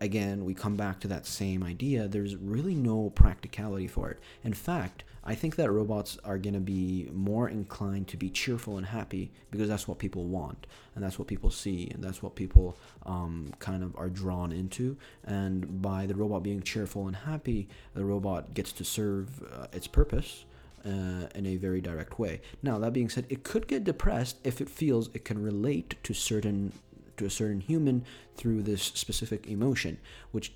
again, 0.00 0.44
we 0.44 0.54
come 0.54 0.76
back 0.76 1.00
to 1.00 1.08
that 1.08 1.26
same 1.26 1.62
idea. 1.62 2.08
There's 2.08 2.36
really 2.36 2.74
no 2.74 3.10
practicality 3.10 3.86
for 3.86 4.10
it. 4.10 4.18
In 4.44 4.52
fact, 4.52 5.04
I 5.28 5.34
think 5.34 5.56
that 5.56 5.72
robots 5.72 6.18
are 6.24 6.38
going 6.38 6.54
to 6.54 6.60
be 6.60 7.10
more 7.12 7.48
inclined 7.48 8.06
to 8.08 8.16
be 8.16 8.30
cheerful 8.30 8.76
and 8.76 8.86
happy 8.86 9.32
because 9.50 9.68
that's 9.68 9.88
what 9.88 9.98
people 9.98 10.24
want 10.24 10.68
and 10.94 11.02
that's 11.02 11.18
what 11.18 11.26
people 11.26 11.50
see 11.50 11.90
and 11.92 12.02
that's 12.02 12.22
what 12.22 12.36
people 12.36 12.76
um, 13.04 13.52
kind 13.58 13.82
of 13.82 13.96
are 13.96 14.08
drawn 14.08 14.52
into. 14.52 14.96
And 15.24 15.82
by 15.82 16.06
the 16.06 16.14
robot 16.14 16.44
being 16.44 16.62
cheerful 16.62 17.08
and 17.08 17.16
happy, 17.16 17.68
the 17.94 18.04
robot 18.04 18.54
gets 18.54 18.70
to 18.72 18.84
serve 18.84 19.42
uh, 19.52 19.66
its 19.72 19.88
purpose. 19.88 20.44
Uh, 20.84 21.26
in 21.34 21.46
a 21.46 21.56
very 21.56 21.80
direct 21.80 22.16
way. 22.16 22.40
Now, 22.62 22.78
that 22.78 22.92
being 22.92 23.08
said, 23.08 23.26
it 23.28 23.42
could 23.42 23.66
get 23.66 23.82
depressed 23.82 24.36
if 24.44 24.60
it 24.60 24.70
feels 24.70 25.10
it 25.14 25.24
can 25.24 25.42
relate 25.42 25.96
to 26.04 26.14
certain 26.14 26.72
to 27.16 27.26
a 27.26 27.30
certain 27.30 27.60
human 27.60 28.04
through 28.36 28.62
this 28.62 28.82
specific 28.82 29.46
emotion, 29.46 29.98
which 30.32 30.52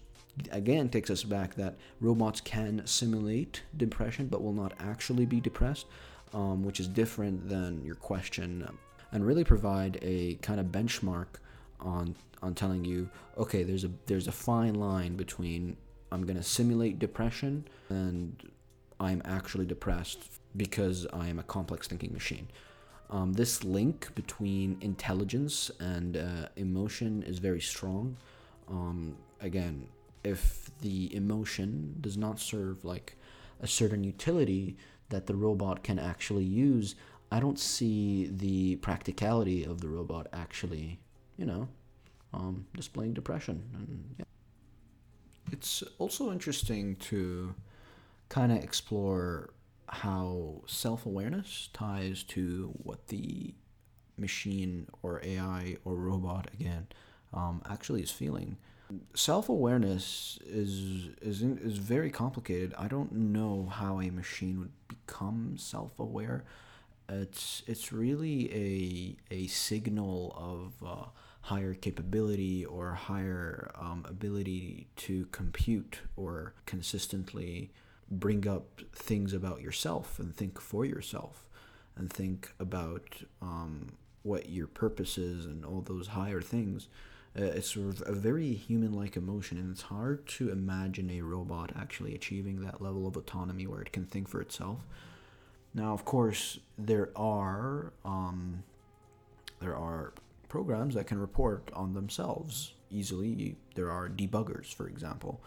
again 0.52 0.88
takes 0.88 1.10
us 1.10 1.24
back 1.24 1.54
that 1.54 1.76
robots 2.00 2.40
can 2.40 2.82
simulate 2.86 3.62
depression 3.76 4.26
but 4.28 4.42
will 4.42 4.52
not 4.52 4.72
actually 4.78 5.26
be 5.26 5.40
depressed, 5.40 5.86
um, 6.32 6.62
which 6.62 6.80
is 6.80 6.88
different 6.88 7.48
than 7.48 7.84
your 7.84 7.96
question, 7.96 8.66
and 9.12 9.26
really 9.26 9.44
provide 9.44 9.98
a 10.02 10.34
kind 10.36 10.60
of 10.60 10.66
benchmark 10.66 11.26
on 11.80 12.14
on 12.42 12.54
telling 12.54 12.84
you, 12.84 13.08
okay, 13.36 13.62
there's 13.62 13.84
a 13.84 13.90
there's 14.06 14.28
a 14.28 14.32
fine 14.32 14.74
line 14.74 15.16
between 15.16 15.76
I'm 16.12 16.26
gonna 16.26 16.42
simulate 16.42 16.98
depression 16.98 17.66
and 17.88 18.50
I'm 18.98 19.22
actually 19.24 19.66
depressed 19.66 20.18
because 20.56 21.06
I 21.12 21.28
am 21.28 21.38
a 21.38 21.42
complex 21.42 21.86
thinking 21.86 22.12
machine. 22.12 22.48
Um, 23.10 23.32
this 23.32 23.64
link 23.64 24.14
between 24.14 24.78
intelligence 24.80 25.70
and 25.80 26.16
uh, 26.16 26.48
emotion 26.56 27.24
is 27.24 27.38
very 27.38 27.60
strong. 27.60 28.16
Um, 28.68 29.16
again, 29.40 29.88
if 30.22 30.70
the 30.80 31.14
emotion 31.14 31.96
does 32.00 32.16
not 32.16 32.38
serve 32.38 32.84
like 32.84 33.16
a 33.60 33.66
certain 33.66 34.04
utility 34.04 34.76
that 35.08 35.26
the 35.26 35.34
robot 35.34 35.82
can 35.82 35.98
actually 35.98 36.44
use, 36.44 36.94
I 37.32 37.40
don't 37.40 37.58
see 37.58 38.30
the 38.32 38.76
practicality 38.76 39.64
of 39.64 39.80
the 39.80 39.88
robot 39.88 40.28
actually, 40.32 41.00
you 41.36 41.46
know, 41.46 41.68
um, 42.32 42.66
displaying 42.76 43.14
depression. 43.14 43.62
And, 43.74 44.14
yeah. 44.18 44.24
It's 45.50 45.82
also 45.98 46.30
interesting 46.30 46.94
to 46.96 47.54
kind 48.28 48.52
of 48.52 48.58
explore 48.62 49.50
how 49.90 50.62
self 50.66 51.04
awareness 51.04 51.68
ties 51.72 52.22
to 52.22 52.72
what 52.82 53.08
the 53.08 53.54
machine 54.16 54.86
or 55.02 55.20
AI 55.24 55.76
or 55.84 55.94
robot 55.94 56.48
again 56.54 56.86
um, 57.32 57.62
actually 57.68 58.02
is 58.02 58.10
feeling. 58.10 58.56
Self 59.14 59.48
awareness 59.48 60.38
is 60.46 61.10
is 61.20 61.42
is 61.42 61.78
very 61.78 62.10
complicated. 62.10 62.74
I 62.76 62.88
don't 62.88 63.12
know 63.12 63.66
how 63.70 64.00
a 64.00 64.10
machine 64.10 64.58
would 64.58 64.72
become 64.88 65.56
self 65.58 65.98
aware. 65.98 66.44
It's 67.08 67.62
it's 67.66 67.92
really 67.92 69.16
a 69.30 69.34
a 69.34 69.46
signal 69.46 70.34
of 70.36 70.88
uh, 70.88 71.04
higher 71.42 71.74
capability 71.74 72.64
or 72.64 72.94
higher 72.94 73.70
um, 73.78 74.04
ability 74.08 74.88
to 74.96 75.26
compute 75.26 76.00
or 76.16 76.54
consistently 76.66 77.72
bring 78.10 78.46
up 78.46 78.80
things 78.92 79.32
about 79.32 79.60
yourself 79.60 80.18
and 80.18 80.34
think 80.34 80.60
for 80.60 80.84
yourself 80.84 81.48
and 81.96 82.12
think 82.12 82.52
about 82.58 83.22
um, 83.40 83.92
what 84.22 84.48
your 84.48 84.66
purpose 84.66 85.16
is 85.16 85.46
and 85.46 85.64
all 85.64 85.80
those 85.80 86.08
higher 86.08 86.40
things. 86.40 86.88
Uh, 87.38 87.44
it's 87.44 87.70
sort 87.70 87.86
of 87.86 88.02
a 88.06 88.12
very 88.12 88.54
human 88.54 88.92
like 88.92 89.16
emotion, 89.16 89.56
and 89.56 89.70
it's 89.70 89.82
hard 89.82 90.26
to 90.26 90.50
imagine 90.50 91.10
a 91.10 91.20
robot 91.20 91.70
actually 91.78 92.14
achieving 92.14 92.60
that 92.60 92.82
level 92.82 93.06
of 93.06 93.16
autonomy 93.16 93.66
where 93.66 93.80
it 93.80 93.92
can 93.92 94.04
think 94.04 94.28
for 94.28 94.40
itself. 94.40 94.80
Now, 95.72 95.92
of 95.92 96.04
course, 96.04 96.58
there 96.76 97.10
are 97.14 97.92
um, 98.04 98.64
there 99.60 99.76
are 99.76 100.12
programs 100.48 100.96
that 100.96 101.06
can 101.06 101.18
report 101.18 101.70
on 101.72 101.94
themselves 101.94 102.72
easily. 102.90 103.56
There 103.76 103.90
are 103.90 104.08
debuggers, 104.08 104.74
for 104.74 104.88
example, 104.88 105.40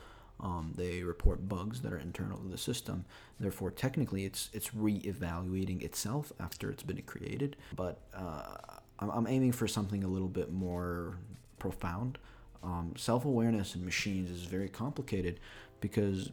um, 0.43 0.73
they 0.75 1.03
report 1.03 1.47
bugs 1.47 1.81
that 1.81 1.93
are 1.93 1.97
internal 1.97 2.37
to 2.37 2.49
the 2.49 2.57
system. 2.57 3.05
Therefore, 3.39 3.71
technically, 3.71 4.25
it's 4.25 4.49
it's 4.53 4.75
re-evaluating 4.75 5.81
itself 5.81 6.33
after 6.39 6.69
it's 6.69 6.83
been 6.83 7.01
created. 7.03 7.55
But 7.75 8.01
uh, 8.13 8.57
I'm, 8.99 9.09
I'm, 9.09 9.27
aiming 9.27 9.53
for 9.53 9.67
something 9.69 10.03
a 10.03 10.07
little 10.07 10.27
bit 10.27 10.51
more 10.51 11.17
profound. 11.59 12.17
Um, 12.61 12.93
self-awareness 12.97 13.73
in 13.75 13.85
machines 13.85 14.29
is 14.29 14.43
very 14.43 14.67
complicated 14.67 15.39
because 15.79 16.29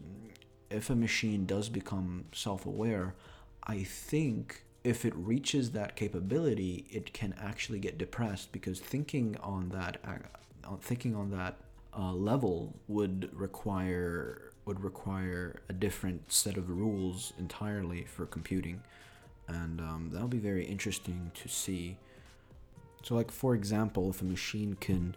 if 0.71 0.91
a 0.91 0.97
machine 0.97 1.47
does 1.47 1.69
become 1.69 2.25
self-aware, 2.33 3.15
I 3.63 3.85
think 3.85 4.65
if 4.83 5.05
it 5.05 5.15
reaches 5.15 5.71
that 5.71 5.95
capability, 5.95 6.87
it 6.91 7.13
can 7.13 7.35
actually 7.41 7.79
get 7.79 7.97
depressed 7.97 8.51
because 8.51 8.81
thinking 8.81 9.37
on 9.41 9.69
that, 9.69 9.99
uh, 10.05 10.77
thinking 10.81 11.15
on 11.15 11.31
that 11.31 11.57
uh, 11.97 12.13
level 12.13 12.75
would 12.89 13.31
require 13.33 14.53
would 14.67 14.85
require 14.85 15.63
a 15.69 15.73
different 15.73 16.31
set 16.31 16.57
of 16.57 16.69
rules 16.69 17.33
entirely 17.39 18.05
for 18.05 18.27
computing, 18.27 18.83
and 19.49 19.81
um, 19.81 20.11
that'll 20.13 20.29
be 20.29 20.39
very 20.39 20.65
interesting 20.65 21.33
to 21.35 21.49
see. 21.49 21.97
So, 23.03 23.15
like 23.15 23.31
for 23.31 23.55
example, 23.55 24.11
if 24.11 24.21
a 24.21 24.25
machine 24.25 24.77
can 24.79 25.15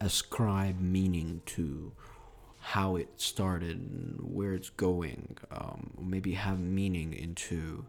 ascribe 0.00 0.80
meaning 0.80 1.42
to 1.46 1.92
how 2.60 2.96
it 2.96 3.08
started 3.16 4.16
where 4.20 4.54
it's 4.54 4.70
going, 4.70 5.36
um, 5.50 5.90
maybe 6.00 6.32
have 6.32 6.58
meaning 6.58 7.12
into 7.12 7.84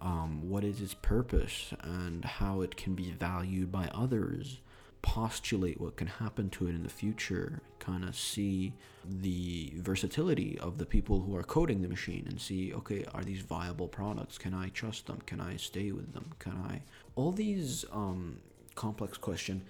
um, 0.00 0.50
what 0.50 0.64
is 0.64 0.80
its 0.80 0.94
purpose 0.94 1.72
and 1.82 2.24
how 2.24 2.60
it 2.60 2.76
can 2.76 2.94
be 2.94 3.10
valued 3.12 3.70
by 3.70 3.88
others 3.94 4.58
postulate 5.02 5.80
what 5.80 5.96
can 5.96 6.06
happen 6.06 6.48
to 6.50 6.66
it 6.68 6.70
in 6.70 6.82
the 6.84 6.88
future, 6.88 7.60
kind 7.80 8.04
of 8.04 8.16
see 8.16 8.72
the 9.04 9.72
versatility 9.76 10.58
of 10.60 10.78
the 10.78 10.86
people 10.86 11.20
who 11.20 11.36
are 11.36 11.42
coding 11.42 11.82
the 11.82 11.88
machine 11.88 12.24
and 12.28 12.40
see, 12.40 12.72
okay, 12.72 13.04
are 13.12 13.24
these 13.24 13.40
viable 13.40 13.88
products? 13.88 14.38
Can 14.38 14.54
I 14.54 14.68
trust 14.68 15.06
them? 15.06 15.20
Can 15.26 15.40
I 15.40 15.56
stay 15.56 15.92
with 15.92 16.12
them? 16.14 16.30
Can 16.38 16.52
I? 16.52 16.82
All 17.16 17.32
these 17.32 17.84
um, 17.92 18.38
complex 18.76 19.18
question, 19.18 19.62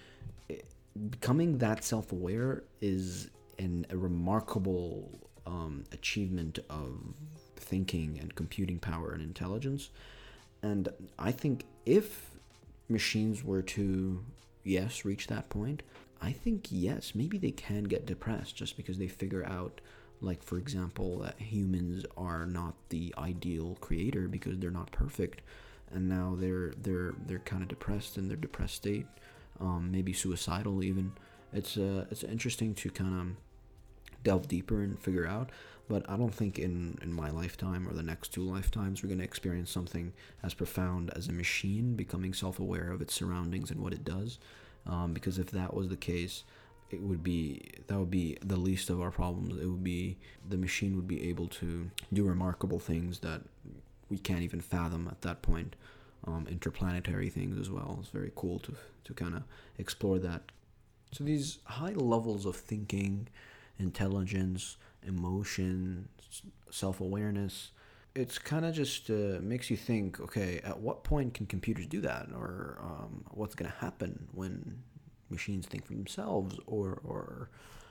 eh, 0.50 0.56
becoming 1.10 1.58
that 1.58 1.82
self-aware 1.82 2.62
is 2.80 3.30
an, 3.58 3.86
a 3.90 3.96
remarkable 3.96 5.08
um, 5.46 5.84
achievement 5.92 6.58
of 6.68 6.98
thinking 7.56 8.18
and 8.20 8.34
computing 8.34 8.78
power 8.78 9.12
and 9.12 9.22
intelligence. 9.22 9.90
And 10.62 10.88
I 11.18 11.32
think 11.32 11.64
if 11.86 12.30
machines 12.88 13.42
were 13.42 13.62
to 13.62 14.22
yes 14.64 15.04
reach 15.04 15.26
that 15.28 15.48
point, 15.48 15.82
I 16.20 16.32
think 16.32 16.68
yes, 16.70 17.14
maybe 17.14 17.38
they 17.38 17.50
can 17.50 17.84
get 17.84 18.06
depressed 18.06 18.56
just 18.56 18.76
because 18.76 18.98
they 18.98 19.08
figure 19.08 19.44
out 19.44 19.80
like 20.20 20.42
for 20.42 20.56
example 20.56 21.18
that 21.18 21.40
humans 21.40 22.04
are 22.16 22.46
not 22.46 22.74
the 22.90 23.12
ideal 23.18 23.76
creator 23.80 24.28
because 24.28 24.56
they're 24.58 24.70
not 24.70 24.92
perfect 24.92 25.42
and 25.92 26.08
now 26.08 26.36
they're 26.38 26.72
they're 26.80 27.12
they're 27.26 27.40
kind 27.40 27.60
of 27.62 27.68
depressed 27.68 28.16
in 28.16 28.28
their 28.28 28.36
depressed 28.36 28.76
state 28.76 29.06
um, 29.60 29.90
maybe 29.90 30.12
suicidal 30.12 30.82
even. 30.82 31.12
It's 31.52 31.76
uh 31.76 32.06
it's 32.10 32.24
interesting 32.24 32.74
to 32.76 32.90
kind 32.90 33.20
of 33.20 33.36
delve 34.24 34.48
deeper 34.48 34.82
and 34.82 34.98
figure 34.98 35.26
out 35.26 35.50
but 35.92 36.08
i 36.08 36.16
don't 36.16 36.34
think 36.34 36.58
in 36.58 36.96
in 37.02 37.12
my 37.12 37.28
lifetime 37.30 37.86
or 37.86 37.92
the 37.92 38.02
next 38.02 38.28
two 38.28 38.44
lifetimes 38.56 39.02
we're 39.02 39.08
going 39.08 39.18
to 39.18 39.30
experience 39.32 39.70
something 39.70 40.12
as 40.42 40.54
profound 40.54 41.10
as 41.14 41.28
a 41.28 41.32
machine 41.32 41.94
becoming 41.94 42.32
self-aware 42.32 42.90
of 42.90 43.02
its 43.02 43.14
surroundings 43.14 43.70
and 43.70 43.80
what 43.80 43.92
it 43.92 44.04
does. 44.04 44.38
Um, 44.86 45.12
because 45.12 45.38
if 45.38 45.50
that 45.52 45.74
was 45.74 45.88
the 45.88 45.96
case 45.96 46.44
it 46.92 47.00
would 47.00 47.22
be 47.22 47.70
that 47.86 47.98
would 47.98 48.10
be 48.10 48.36
the 48.44 48.56
least 48.56 48.90
of 48.90 49.00
our 49.00 49.10
problems. 49.10 49.60
It 49.60 49.66
would 49.66 49.84
be 49.84 50.18
the 50.48 50.58
machine 50.58 50.94
would 50.96 51.08
be 51.08 51.28
able 51.28 51.48
to 51.48 51.90
do 52.12 52.24
remarkable 52.24 52.78
things 52.78 53.20
that 53.20 53.42
we 54.10 54.18
can't 54.18 54.42
even 54.42 54.60
fathom 54.60 55.08
at 55.10 55.22
that 55.22 55.42
point. 55.42 55.74
Um, 56.24 56.46
interplanetary 56.48 57.30
things 57.30 57.58
as 57.58 57.68
well. 57.68 57.96
It's 58.00 58.10
very 58.10 58.30
cool 58.36 58.58
to 58.60 58.74
to 59.04 59.14
kind 59.14 59.34
of 59.34 59.42
explore 59.78 60.18
that. 60.20 60.42
So 61.12 61.24
these 61.24 61.58
high 61.64 61.94
levels 61.94 62.46
of 62.46 62.56
thinking 62.56 63.28
intelligence, 63.78 64.76
emotion, 65.06 66.08
self 66.70 67.00
awareness. 67.00 67.70
It's 68.14 68.38
kind 68.38 68.66
of 68.66 68.74
just 68.74 69.08
uh, 69.08 69.40
makes 69.40 69.70
you 69.70 69.76
think 69.76 70.20
okay, 70.20 70.60
at 70.64 70.78
what 70.80 71.02
point 71.04 71.34
can 71.34 71.46
computers 71.46 71.86
do 71.86 72.00
that? 72.02 72.28
Or 72.34 72.78
um, 72.82 73.24
what's 73.30 73.54
going 73.54 73.70
to 73.70 73.76
happen 73.78 74.28
when 74.32 74.82
machines 75.30 75.66
think 75.66 75.86
for 75.86 75.94
themselves? 75.94 76.58
Or, 76.66 77.00
or 77.04 77.50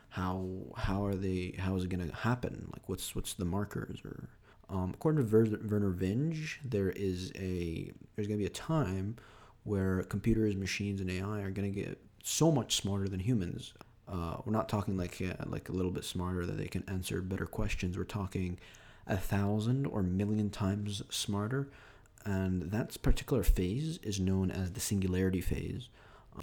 how, 0.09 0.47
how 0.77 1.05
are 1.05 1.15
they, 1.15 1.55
how 1.57 1.75
is 1.75 1.83
it 1.83 1.89
going 1.89 2.07
to 2.07 2.15
happen? 2.15 2.69
Like, 2.71 2.87
what's, 2.87 3.15
what's 3.15 3.33
the 3.33 3.45
markers? 3.45 3.99
Or, 4.05 4.29
um, 4.69 4.91
according 4.93 5.27
to 5.27 5.57
Vernor 5.57 5.93
Vinge, 5.93 6.57
there 6.63 6.91
is 6.91 7.31
a, 7.35 7.91
there's 8.15 8.27
going 8.27 8.39
to 8.39 8.43
be 8.43 8.45
a 8.45 8.49
time 8.49 9.17
where 9.63 10.03
computers, 10.03 10.55
machines, 10.55 11.01
and 11.01 11.09
AI 11.09 11.41
are 11.41 11.51
going 11.51 11.71
to 11.71 11.79
get 11.81 11.99
so 12.23 12.51
much 12.51 12.75
smarter 12.75 13.07
than 13.07 13.19
humans 13.19 13.73
Uh, 14.07 14.37
we're 14.45 14.53
not 14.53 14.69
talking 14.69 14.97
like 14.97 15.21
uh, 15.21 15.43
like 15.45 15.69
a 15.69 15.71
little 15.71 15.91
bit 15.91 16.03
smarter 16.03 16.45
that 16.45 16.57
they 16.57 16.67
can 16.67 16.83
answer 16.87 17.21
better 17.21 17.45
questions. 17.45 17.97
We're 17.97 18.03
talking 18.03 18.59
a 19.07 19.17
thousand 19.17 19.85
or 19.87 20.03
million 20.03 20.49
times 20.49 21.01
smarter, 21.09 21.69
and 22.25 22.63
that 22.71 23.01
particular 23.01 23.43
phase 23.43 23.99
is 24.03 24.19
known 24.19 24.51
as 24.51 24.71
the 24.71 24.79
singularity 24.79 25.41
phase. 25.41 25.89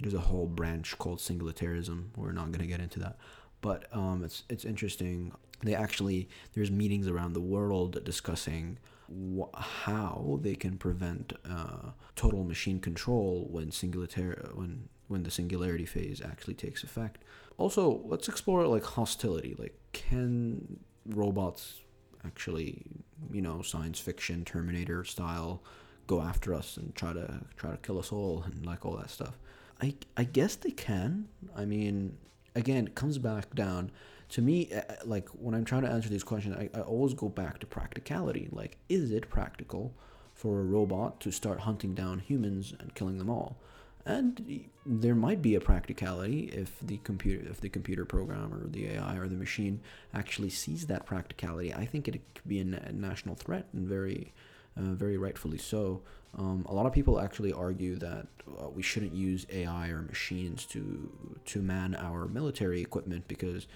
There's 0.01 0.13
a 0.13 0.19
whole 0.19 0.45
branch 0.45 0.97
called 0.97 1.19
singularitarianism. 1.19 2.09
We're 2.15 2.31
not 2.31 2.51
going 2.51 2.59
to 2.61 2.67
get 2.67 2.79
into 2.79 2.99
that, 2.99 3.17
but 3.61 3.85
um, 3.91 4.23
it's 4.23 4.43
it's 4.49 4.65
interesting. 4.65 5.31
They 5.61 5.75
actually 5.75 6.29
there's 6.53 6.71
meetings 6.71 7.07
around 7.07 7.33
the 7.33 7.41
world 7.41 8.03
discussing 8.03 8.77
wh- 9.09 9.53
how 9.57 10.39
they 10.41 10.55
can 10.55 10.77
prevent 10.77 11.33
uh, 11.49 11.91
total 12.15 12.43
machine 12.43 12.79
control 12.79 13.47
when 13.51 13.71
singularity 13.71 14.41
when 14.53 14.89
when 15.07 15.23
the 15.23 15.31
singularity 15.31 15.85
phase 15.85 16.21
actually 16.21 16.53
takes 16.53 16.83
effect. 16.83 17.23
Also, 17.59 18.01
let's 18.05 18.29
explore 18.29 18.65
like 18.65 18.85
hostility. 18.85 19.53
Like, 19.59 19.77
can 19.91 20.79
robots 21.05 21.81
actually, 22.25 22.85
you 23.31 23.41
know, 23.41 23.61
science 23.61 23.99
fiction 23.99 24.45
Terminator 24.45 25.03
style, 25.03 25.61
go 26.07 26.21
after 26.21 26.53
us 26.53 26.77
and 26.77 26.95
try 26.95 27.11
to 27.11 27.41
try 27.57 27.71
to 27.71 27.77
kill 27.77 27.99
us 27.99 28.13
all 28.13 28.43
and 28.43 28.65
like 28.65 28.85
all 28.85 28.95
that 28.95 29.09
stuff? 29.09 29.37
I 29.81 29.93
I 30.15 30.23
guess 30.23 30.55
they 30.55 30.71
can. 30.71 31.27
I 31.53 31.65
mean, 31.65 32.17
again, 32.55 32.87
it 32.87 32.95
comes 32.95 33.17
back 33.17 33.53
down 33.53 33.91
to 34.29 34.41
me. 34.41 34.71
uh, 34.71 34.81
Like 35.03 35.27
when 35.29 35.53
I'm 35.53 35.65
trying 35.65 35.81
to 35.81 35.89
answer 35.89 36.07
these 36.07 36.23
questions, 36.23 36.55
I, 36.55 36.69
I 36.73 36.81
always 36.81 37.13
go 37.13 37.27
back 37.27 37.59
to 37.59 37.65
practicality. 37.67 38.47
Like, 38.53 38.77
is 38.87 39.11
it 39.11 39.29
practical 39.29 39.93
for 40.33 40.61
a 40.61 40.63
robot 40.63 41.19
to 41.19 41.31
start 41.31 41.59
hunting 41.59 41.93
down 41.93 42.19
humans 42.19 42.73
and 42.79 42.95
killing 42.95 43.17
them 43.17 43.29
all? 43.29 43.57
And 44.05 44.69
there 44.85 45.15
might 45.15 45.41
be 45.41 45.55
a 45.55 45.59
practicality 45.59 46.49
if 46.53 46.79
the 46.81 46.97
computer 47.03 47.47
if 47.49 47.61
the 47.61 47.69
computer 47.69 48.05
program 48.05 48.53
or 48.53 48.67
the 48.67 48.87
AI 48.87 49.17
or 49.17 49.27
the 49.27 49.35
machine 49.35 49.81
actually 50.13 50.49
sees 50.49 50.87
that 50.87 51.05
practicality. 51.05 51.73
I 51.73 51.85
think 51.85 52.07
it 52.07 52.21
could 52.33 52.47
be 52.47 52.59
a, 52.59 52.63
national 52.63 53.35
threat 53.35 53.67
and 53.73 53.87
very 53.87 54.33
uh, 54.77 54.93
very 54.93 55.17
rightfully 55.17 55.57
so. 55.57 56.01
Um, 56.37 56.65
a 56.69 56.73
lot 56.73 56.85
of 56.85 56.93
people 56.93 57.19
actually 57.19 57.51
argue 57.51 57.95
that 57.97 58.27
uh, 58.47 58.69
we 58.69 58.83
shouldn't 58.83 59.13
use 59.13 59.45
AI 59.51 59.89
or 59.89 60.01
machines 60.01 60.65
to 60.67 61.11
to 61.45 61.61
man 61.61 61.95
our 61.95 62.27
military 62.27 62.81
equipment 62.81 63.27
because 63.27 63.67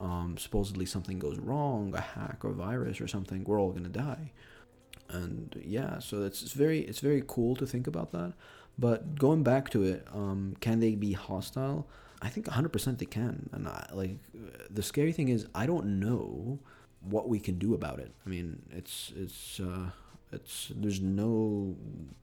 um, 0.00 0.36
supposedly 0.38 0.86
something 0.86 1.18
goes 1.18 1.38
wrong 1.38 1.94
a 1.94 2.00
hack 2.00 2.44
or 2.44 2.52
virus 2.52 3.00
or 3.00 3.08
something 3.08 3.44
we're 3.44 3.60
all 3.60 3.72
gonna 3.72 3.88
die. 3.88 4.32
And 5.08 5.60
yeah 5.62 5.98
so 5.98 6.22
it's, 6.22 6.40
it's 6.42 6.52
very 6.52 6.80
it's 6.80 7.00
very 7.00 7.22
cool 7.26 7.56
to 7.56 7.66
think 7.66 7.86
about 7.86 8.12
that 8.12 8.32
but 8.78 9.18
going 9.18 9.42
back 9.42 9.70
to 9.70 9.82
it, 9.82 10.06
um, 10.12 10.56
can 10.60 10.80
they 10.80 10.94
be 10.94 11.12
hostile? 11.12 11.86
I 12.20 12.28
think 12.28 12.46
100% 12.46 12.98
they 12.98 13.06
can. 13.06 13.50
And 13.52 13.68
I, 13.68 13.88
like 13.92 14.16
the 14.70 14.82
scary 14.82 15.12
thing 15.12 15.28
is 15.28 15.46
I 15.54 15.66
don't 15.66 16.00
know 16.00 16.58
what 17.00 17.28
we 17.28 17.38
can 17.40 17.58
do 17.58 17.74
about 17.74 17.98
it. 17.98 18.12
I 18.24 18.28
mean, 18.28 18.62
it's 18.70 19.12
it's 19.16 19.60
uh, 19.60 19.90
it's 20.32 20.72
there's 20.74 21.00
no 21.00 21.76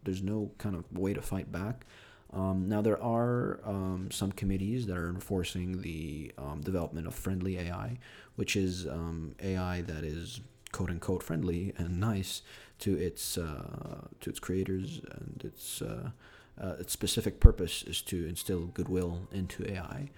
there's 0.03 0.23
no 0.23 0.51
kind 0.57 0.75
of 0.75 0.85
way 0.97 1.13
to 1.13 1.21
fight 1.21 1.51
back. 1.51 1.85
Um, 2.31 2.69
now 2.69 2.81
there 2.81 3.01
are 3.01 3.59
um, 3.65 4.09
some 4.11 4.31
committees 4.31 4.85
that 4.85 4.97
are 4.97 5.09
enforcing 5.09 5.81
the 5.81 6.31
um, 6.37 6.61
development 6.61 7.07
of 7.07 7.15
friendly 7.15 7.57
AI, 7.57 7.97
which 8.35 8.55
is 8.55 8.85
um, 8.87 9.35
AI 9.41 9.81
that 9.81 10.03
is 10.03 10.41
quote 10.71 10.91
unquote 10.91 11.23
friendly 11.23 11.73
and 11.77 11.99
nice 12.11 12.41
to 12.79 12.95
its 12.95 13.37
uh, 13.37 14.07
to 14.21 14.29
its 14.29 14.39
creators 14.39 15.01
and 15.11 15.41
its 15.43 15.81
uh, 15.81 16.11
uh, 16.61 16.75
its 16.79 16.93
specific 16.93 17.39
purpose 17.39 17.83
is 17.83 18.01
to 18.03 18.27
instill 18.27 18.65
goodwill 18.67 19.27
into 19.31 19.69
AI. 19.69 20.09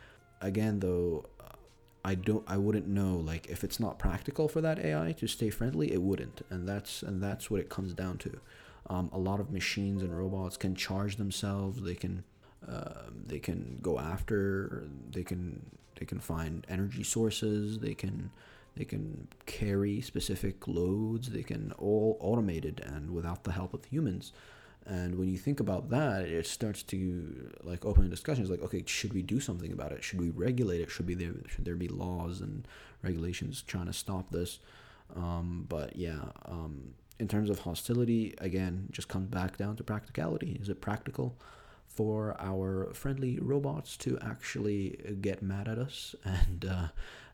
Again, 0.41 0.79
though, 0.79 1.25
I 2.03 2.15
don't, 2.15 2.43
I 2.47 2.57
wouldn't 2.57 2.87
know 2.87 3.15
like 3.17 3.47
if 3.47 3.63
it's 3.63 3.79
not 3.79 3.99
practical 3.99 4.47
for 4.47 4.61
that 4.61 4.79
AI 4.79 5.11
to 5.13 5.27
stay 5.27 5.49
friendly, 5.49 5.91
it 5.91 6.01
wouldn't, 6.01 6.41
and 6.49 6.67
that's 6.67 7.03
and 7.03 7.21
that's 7.21 7.51
what 7.51 7.61
it 7.61 7.69
comes 7.69 7.93
down 7.93 8.17
to. 8.19 8.39
Um, 8.89 9.09
a 9.13 9.19
lot 9.19 9.39
of 9.39 9.51
machines 9.51 10.01
and 10.01 10.17
robots 10.17 10.57
can 10.57 10.75
charge 10.75 11.17
themselves. 11.17 11.81
They 11.81 11.95
can, 11.95 12.23
uh, 12.67 13.03
they 13.25 13.39
can 13.39 13.77
go 13.81 13.99
after. 13.99 14.85
They 15.11 15.23
can, 15.23 15.65
they 15.99 16.05
can 16.05 16.19
find 16.19 16.65
energy 16.67 17.03
sources. 17.03 17.79
They 17.79 17.93
can, 17.93 18.31
they 18.75 18.83
can 18.83 19.27
carry 19.45 20.01
specific 20.01 20.67
loads. 20.67 21.29
They 21.29 21.43
can 21.43 21.73
all 21.77 22.17
automated 22.19 22.81
and 22.83 23.11
without 23.11 23.43
the 23.43 23.51
help 23.51 23.73
of 23.73 23.85
humans. 23.85 24.33
And 24.85 25.15
when 25.15 25.29
you 25.29 25.37
think 25.37 25.59
about 25.59 25.89
that, 25.91 26.23
it 26.23 26.47
starts 26.47 26.81
to 26.83 27.51
like 27.63 27.85
open 27.85 28.09
discussions 28.09 28.49
like, 28.49 28.63
okay, 28.63 28.83
should 28.85 29.13
we 29.13 29.21
do 29.21 29.39
something 29.39 29.71
about 29.71 29.91
it? 29.91 30.03
Should 30.03 30.19
we 30.19 30.31
regulate 30.31 30.81
it? 30.81 30.89
Should 30.89 31.05
be 31.05 31.13
there? 31.13 31.33
Should 31.47 31.65
there 31.65 31.75
be 31.75 31.87
laws 31.87 32.41
and 32.41 32.67
regulations 33.03 33.61
trying 33.61 33.85
to 33.85 33.93
stop 33.93 34.31
this? 34.31 34.59
Um, 35.15 35.65
but 35.69 35.95
yeah, 35.95 36.19
um, 36.45 36.93
in 37.19 37.27
terms 37.27 37.49
of 37.49 37.59
hostility, 37.59 38.33
again, 38.39 38.87
just 38.91 39.07
comes 39.07 39.27
back 39.27 39.57
down 39.57 39.75
to 39.75 39.83
practicality. 39.83 40.57
Is 40.59 40.69
it 40.69 40.81
practical 40.81 41.37
for 41.85 42.35
our 42.39 42.91
friendly 42.93 43.37
robots 43.39 43.97
to 43.97 44.17
actually 44.21 44.97
get 45.21 45.43
mad 45.43 45.67
at 45.67 45.77
us 45.77 46.15
and 46.25 46.65
uh, 46.65 46.87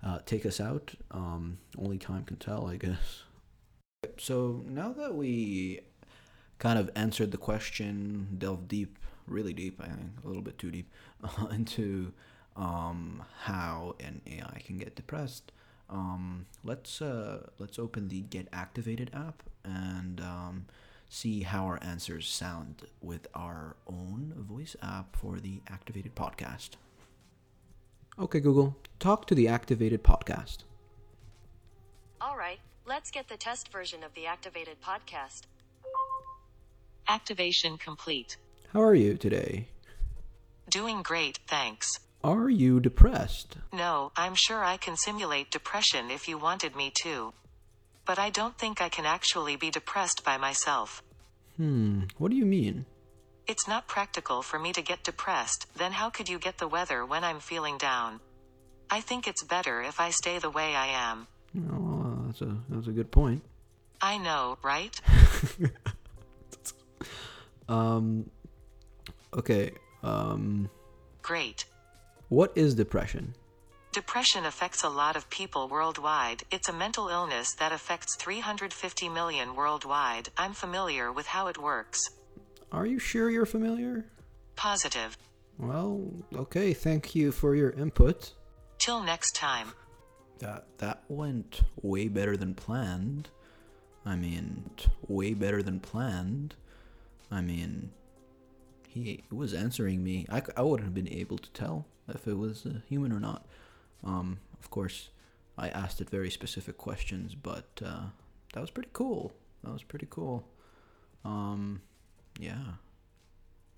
uh, 0.04 0.20
take 0.26 0.46
us 0.46 0.60
out? 0.60 0.94
Um, 1.12 1.60
only 1.78 1.98
time 1.98 2.26
can 2.26 2.38
tell, 2.38 2.68
I 2.68 2.76
guess. 2.76 3.24
So 4.18 4.64
now 4.68 4.92
that 4.94 5.16
we 5.16 5.82
kind 6.60 6.80
of 6.80 6.90
answered 6.96 7.32
the 7.32 7.38
question, 7.38 8.36
delved 8.38 8.68
deep, 8.68 8.98
really 9.28 9.54
deep, 9.54 9.80
I 9.82 9.88
think, 9.88 10.12
a 10.24 10.28
little 10.28 10.42
bit 10.42 10.58
too 10.58 10.72
deep, 10.72 10.92
uh, 11.24 11.48
into 11.52 12.14
um, 12.56 13.24
how 13.44 13.96
an 14.00 14.22
AI 14.26 14.62
can 14.66 14.78
get 14.78 14.96
depressed. 14.96 15.52
Um, 15.90 16.48
let's 16.64 17.02
uh, 17.02 17.48
let's 17.60 17.80
open 17.80 18.10
the 18.10 18.22
Get 18.22 18.50
Activated 18.52 19.10
app 19.14 19.44
and 19.64 20.20
um, 20.20 20.66
see 21.08 21.44
how 21.44 21.66
our 21.66 21.80
answers 21.82 22.28
sound 22.28 22.84
with 23.02 23.28
our 23.34 23.78
own 23.88 24.34
voice 24.36 24.76
app 24.82 25.16
for 25.16 25.40
the 25.40 25.62
Activated 25.70 26.16
podcast. 26.16 26.72
Okay, 28.20 28.40
Google, 28.40 28.76
talk 29.00 29.28
to 29.28 29.36
the 29.36 29.48
Activated 29.48 30.04
podcast. 30.04 30.64
All 32.20 32.36
right, 32.36 32.60
let's 32.86 33.12
get 33.12 33.30
the 33.30 33.38
test 33.38 33.72
version 33.72 34.04
of 34.04 34.14
the 34.16 34.26
activated 34.26 34.82
podcast. 34.82 35.44
Activation 37.10 37.78
complete. 37.78 38.36
How 38.74 38.82
are 38.82 38.94
you 38.96 39.16
today? 39.16 39.68
Doing 40.70 41.02
great, 41.02 41.40
thanks. 41.48 42.00
Are 42.22 42.50
you 42.50 42.82
depressed? 42.82 43.56
No, 43.72 44.12
I'm 44.18 44.36
sure 44.36 44.64
I 44.64 44.76
can 44.76 44.98
simulate 44.98 45.50
depression 45.50 46.12
if 46.12 46.28
you 46.28 46.38
wanted 46.38 46.76
me 46.76 46.92
to. 47.04 47.32
But 48.06 48.20
I 48.20 48.30
don't 48.30 48.58
think 48.58 48.82
I 48.82 48.90
can 48.90 49.06
actually 49.06 49.56
be 49.56 49.70
depressed 49.70 50.26
by 50.26 50.38
myself. 50.38 51.02
Hmm, 51.56 52.04
what 52.18 52.30
do 52.30 52.36
you 52.36 52.46
mean? 52.46 52.86
It's 53.48 53.68
not 53.70 53.88
practical 53.88 54.42
for 54.42 54.60
me 54.60 54.74
to 54.74 54.82
get 54.82 55.06
depressed, 55.06 55.68
then 55.78 55.94
how 55.94 56.10
could 56.10 56.28
you 56.28 56.38
get 56.38 56.58
the 56.58 56.68
weather 56.68 57.06
when 57.06 57.24
I'm 57.24 57.40
feeling 57.40 57.78
down? 57.78 58.20
I 58.90 59.00
think 59.00 59.28
it's 59.28 59.44
better 59.44 59.82
if 59.82 60.02
I 60.02 60.10
stay 60.10 60.40
the 60.40 60.50
way 60.50 60.76
I 60.76 60.88
am. 60.88 61.28
Oh, 61.72 62.24
that's 62.26 62.42
a 62.42 62.58
that's 62.70 62.88
a 62.88 62.92
good 62.92 63.12
point. 63.12 63.44
I 64.02 64.18
know, 64.18 64.58
right? 64.62 65.00
Um, 67.70 68.30
okay. 69.34 69.72
Um, 70.04 70.70
Great. 71.22 71.66
what 72.30 72.52
is 72.56 72.76
depression? 72.76 73.34
Depression 73.94 74.46
affects 74.46 74.84
a 74.84 74.90
lot 74.90 75.16
of 75.16 75.30
people 75.30 75.68
worldwide. 75.68 76.44
It's 76.52 76.70
a 76.70 76.74
mental 76.74 77.08
illness 77.10 77.54
that 77.56 77.72
affects 77.72 78.16
350 78.16 79.10
million 79.10 79.56
worldwide. 79.56 80.30
I'm 80.38 80.54
familiar 80.54 81.12
with 81.12 81.26
how 81.26 81.48
it 81.48 81.58
works. 81.58 82.10
Are 82.72 82.86
you 82.86 83.00
sure 83.00 83.30
you're 83.30 83.46
familiar? 83.46 84.06
Positive. 84.56 85.18
Well, 85.58 86.12
okay. 86.36 86.74
Thank 86.74 87.16
you 87.16 87.32
for 87.32 87.56
your 87.56 87.72
input. 87.72 88.34
Till 88.78 89.02
next 89.04 89.36
time. 89.36 89.70
That 90.40 90.66
that 90.78 91.04
went 91.08 91.62
way 91.82 92.08
better 92.08 92.38
than 92.38 92.54
planned. 92.54 93.30
I 94.06 94.16
mean, 94.16 94.70
way 95.08 95.34
better 95.34 95.64
than 95.64 95.80
planned. 95.80 96.54
I 97.30 97.42
mean, 97.42 97.92
he 98.88 99.24
was 99.32 99.54
answering 99.54 100.04
me. 100.04 100.26
I, 100.30 100.42
I 100.56 100.62
wouldn't 100.62 100.88
have 100.88 100.94
been 100.94 101.12
able 101.12 101.38
to 101.38 101.50
tell 101.52 101.86
if 102.08 102.28
it 102.28 102.38
was 102.38 102.66
a 102.66 102.82
human 102.88 103.12
or 103.12 103.20
not. 103.20 103.46
Um, 104.04 104.40
of 104.60 104.70
course, 104.70 105.10
I 105.58 105.70
asked 105.70 106.02
it 106.02 106.10
very 106.10 106.30
specific 106.30 106.78
questions, 106.78 107.36
but 107.36 107.68
uh, 107.86 108.08
that 108.54 108.62
was 108.62 108.72
pretty 108.72 108.90
cool. 108.94 109.34
That 109.64 109.74
was 109.74 109.84
pretty 109.84 110.08
cool. 110.10 110.48
Um, 111.26 111.82
yeah, 112.40 112.76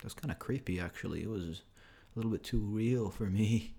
that's 0.02 0.14
kind 0.14 0.30
of 0.30 0.38
creepy. 0.38 0.78
Actually, 0.78 1.22
it 1.22 1.28
was 1.28 1.62
a 2.14 2.18
little 2.18 2.30
bit 2.30 2.44
too 2.44 2.60
real 2.60 3.10
for 3.10 3.24
me. 3.24 3.74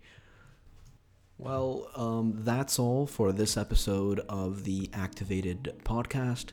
Well, 1.38 1.90
um, 1.96 2.34
that's 2.38 2.78
all 2.78 3.08
for 3.08 3.32
this 3.32 3.58
episode 3.58 4.20
of 4.30 4.64
the 4.64 4.92
Activated 4.94 5.74
podcast. 5.84 6.52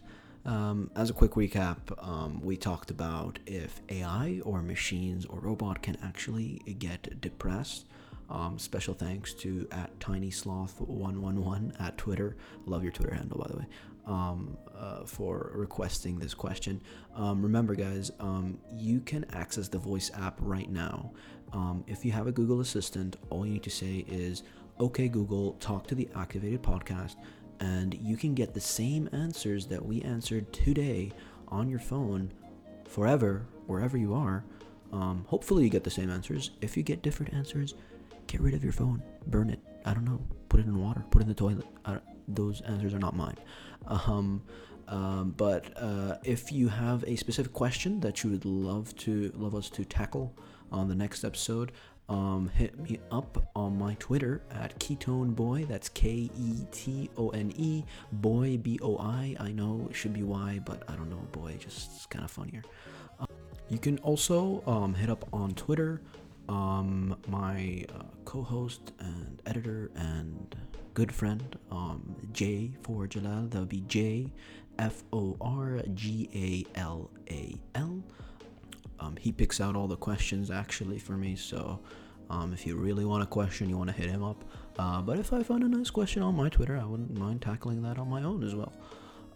Um, 0.48 0.90
as 0.96 1.10
a 1.10 1.12
quick 1.12 1.32
recap, 1.32 1.76
um, 1.98 2.40
we 2.40 2.56
talked 2.56 2.90
about 2.90 3.38
if 3.44 3.82
AI 3.90 4.40
or 4.46 4.62
machines 4.62 5.26
or 5.26 5.40
robot 5.40 5.82
can 5.82 5.98
actually 6.02 6.62
get 6.78 7.20
depressed. 7.20 7.84
Um, 8.30 8.58
special 8.58 8.94
thanks 8.94 9.34
to 9.34 9.68
at 9.70 9.98
TinySloth111 10.00 11.78
at 11.78 11.98
Twitter. 11.98 12.38
Love 12.64 12.82
your 12.82 12.92
Twitter 12.92 13.14
handle, 13.14 13.38
by 13.38 13.46
the 13.48 13.58
way, 13.58 13.66
um, 14.06 14.56
uh, 14.74 15.04
for 15.04 15.50
requesting 15.54 16.18
this 16.18 16.32
question. 16.32 16.80
Um, 17.14 17.42
remember, 17.42 17.74
guys, 17.74 18.10
um, 18.18 18.58
you 18.72 19.00
can 19.00 19.26
access 19.34 19.68
the 19.68 19.78
voice 19.78 20.10
app 20.14 20.38
right 20.40 20.70
now. 20.70 21.10
Um, 21.52 21.84
if 21.86 22.06
you 22.06 22.12
have 22.12 22.26
a 22.26 22.32
Google 22.32 22.60
Assistant, 22.60 23.16
all 23.28 23.44
you 23.44 23.52
need 23.52 23.62
to 23.64 23.70
say 23.70 24.06
is, 24.08 24.44
OK, 24.78 25.08
Google, 25.08 25.54
talk 25.54 25.86
to 25.88 25.94
the 25.94 26.08
activated 26.14 26.62
podcast, 26.62 27.16
and 27.60 27.94
you 27.94 28.16
can 28.16 28.34
get 28.34 28.54
the 28.54 28.60
same 28.60 29.08
answers 29.12 29.66
that 29.66 29.84
we 29.84 30.02
answered 30.02 30.52
today 30.52 31.12
on 31.48 31.68
your 31.68 31.78
phone 31.78 32.32
forever, 32.88 33.46
wherever 33.66 33.96
you 33.96 34.14
are. 34.14 34.44
Um, 34.92 35.24
hopefully, 35.28 35.64
you 35.64 35.70
get 35.70 35.84
the 35.84 35.90
same 35.90 36.10
answers. 36.10 36.52
If 36.60 36.76
you 36.76 36.82
get 36.82 37.02
different 37.02 37.34
answers, 37.34 37.74
get 38.26 38.40
rid 38.40 38.54
of 38.54 38.64
your 38.64 38.72
phone, 38.72 39.02
burn 39.26 39.50
it. 39.50 39.60
I 39.84 39.92
don't 39.92 40.04
know, 40.04 40.20
put 40.48 40.60
it 40.60 40.66
in 40.66 40.80
water, 40.80 41.04
put 41.10 41.20
it 41.20 41.24
in 41.24 41.28
the 41.28 41.34
toilet. 41.34 41.66
those 42.26 42.60
answers 42.62 42.94
are 42.94 42.98
not 42.98 43.16
mine. 43.16 43.36
Um, 43.86 44.42
um, 44.88 45.34
but 45.36 45.70
uh, 45.76 46.16
if 46.24 46.50
you 46.50 46.68
have 46.68 47.04
a 47.04 47.16
specific 47.16 47.52
question 47.52 48.00
that 48.00 48.24
you 48.24 48.30
would 48.30 48.44
love 48.44 48.94
to 48.96 49.30
love 49.34 49.54
us 49.54 49.68
to 49.70 49.84
tackle 49.84 50.34
on 50.72 50.88
the 50.88 50.94
next 50.94 51.24
episode, 51.24 51.72
um, 52.08 52.50
hit 52.54 52.78
me 52.78 52.98
up 53.10 53.50
on 53.54 53.78
my 53.78 53.94
Twitter 53.98 54.40
at 54.50 54.78
Ketone 54.78 55.34
Boy. 55.34 55.66
That's 55.68 55.88
K 55.90 56.30
E 56.38 56.66
T 56.72 57.10
O 57.16 57.28
N 57.30 57.52
E 57.56 57.84
Boy 58.12 58.56
B 58.56 58.78
O 58.82 58.96
I. 58.98 59.36
I 59.38 59.52
know 59.52 59.86
it 59.90 59.96
should 59.96 60.14
be 60.14 60.22
Y, 60.22 60.60
but 60.64 60.82
I 60.88 60.96
don't 60.96 61.10
know. 61.10 61.22
Boy, 61.32 61.56
just 61.58 62.08
kind 62.10 62.24
of 62.24 62.30
funnier. 62.30 62.62
Uh, 63.20 63.26
you 63.68 63.78
can 63.78 63.98
also 63.98 64.62
um, 64.66 64.94
hit 64.94 65.10
up 65.10 65.28
on 65.32 65.52
Twitter. 65.52 66.00
Um, 66.48 67.14
my 67.26 67.84
uh, 67.94 68.04
co-host 68.24 68.92
and 69.00 69.42
editor 69.44 69.90
and 69.94 70.56
good 70.94 71.12
friend 71.12 71.58
um, 71.70 72.16
J 72.32 72.72
for 72.82 73.06
Jalal. 73.06 73.48
That 73.48 73.58
would 73.58 73.68
be 73.68 73.82
J 73.82 74.32
F 74.78 75.04
O 75.12 75.36
R 75.40 75.82
G 75.94 76.30
A 76.34 76.78
L 76.78 77.10
A 77.30 77.54
L. 77.74 78.02
Um, 79.00 79.16
he 79.16 79.32
picks 79.32 79.60
out 79.60 79.76
all 79.76 79.88
the 79.88 79.96
questions 79.96 80.50
actually 80.50 80.98
for 80.98 81.12
me. 81.12 81.36
So 81.36 81.80
um, 82.30 82.52
if 82.52 82.66
you 82.66 82.76
really 82.76 83.04
want 83.04 83.22
a 83.22 83.26
question, 83.26 83.68
you 83.68 83.76
want 83.76 83.90
to 83.90 83.96
hit 83.96 84.10
him 84.10 84.22
up. 84.22 84.44
Uh, 84.78 85.00
but 85.00 85.18
if 85.18 85.32
I 85.32 85.42
find 85.42 85.62
a 85.64 85.68
nice 85.68 85.90
question 85.90 86.22
on 86.22 86.36
my 86.36 86.48
Twitter, 86.48 86.76
I 86.76 86.84
wouldn't 86.84 87.16
mind 87.16 87.42
tackling 87.42 87.82
that 87.82 87.98
on 87.98 88.08
my 88.08 88.22
own 88.22 88.44
as 88.44 88.54
well. 88.54 88.72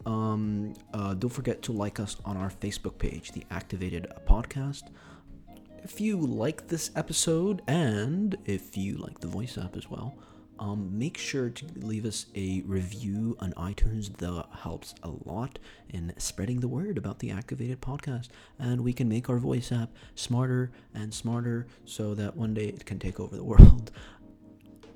Um, 0.04 0.74
uh, 0.92 1.14
don't 1.14 1.30
forget 1.30 1.62
to 1.62 1.72
like 1.72 2.00
us 2.00 2.16
on 2.24 2.36
our 2.36 2.50
Facebook 2.50 2.98
page, 2.98 3.32
The 3.32 3.44
Activated 3.50 4.12
Podcast. 4.26 4.90
If 5.84 6.00
you 6.00 6.16
like 6.18 6.68
this 6.68 6.90
episode 6.96 7.62
and 7.66 8.36
if 8.44 8.76
you 8.76 8.98
like 8.98 9.20
the 9.20 9.26
voice 9.26 9.58
app 9.58 9.76
as 9.76 9.90
well, 9.90 10.16
um, 10.58 10.96
make 10.98 11.18
sure 11.18 11.50
to 11.50 11.66
leave 11.76 12.04
us 12.04 12.26
a 12.34 12.62
review 12.66 13.36
on 13.40 13.52
iTunes. 13.54 14.16
That 14.18 14.46
helps 14.62 14.94
a 15.02 15.10
lot 15.24 15.58
in 15.90 16.12
spreading 16.18 16.60
the 16.60 16.68
word 16.68 16.98
about 16.98 17.18
the 17.18 17.30
Activated 17.30 17.80
podcast. 17.80 18.28
And 18.58 18.82
we 18.82 18.92
can 18.92 19.08
make 19.08 19.28
our 19.28 19.38
voice 19.38 19.72
app 19.72 19.90
smarter 20.14 20.70
and 20.94 21.12
smarter 21.12 21.66
so 21.84 22.14
that 22.14 22.36
one 22.36 22.54
day 22.54 22.66
it 22.66 22.86
can 22.86 22.98
take 22.98 23.18
over 23.18 23.36
the 23.36 23.44
world. 23.52 23.90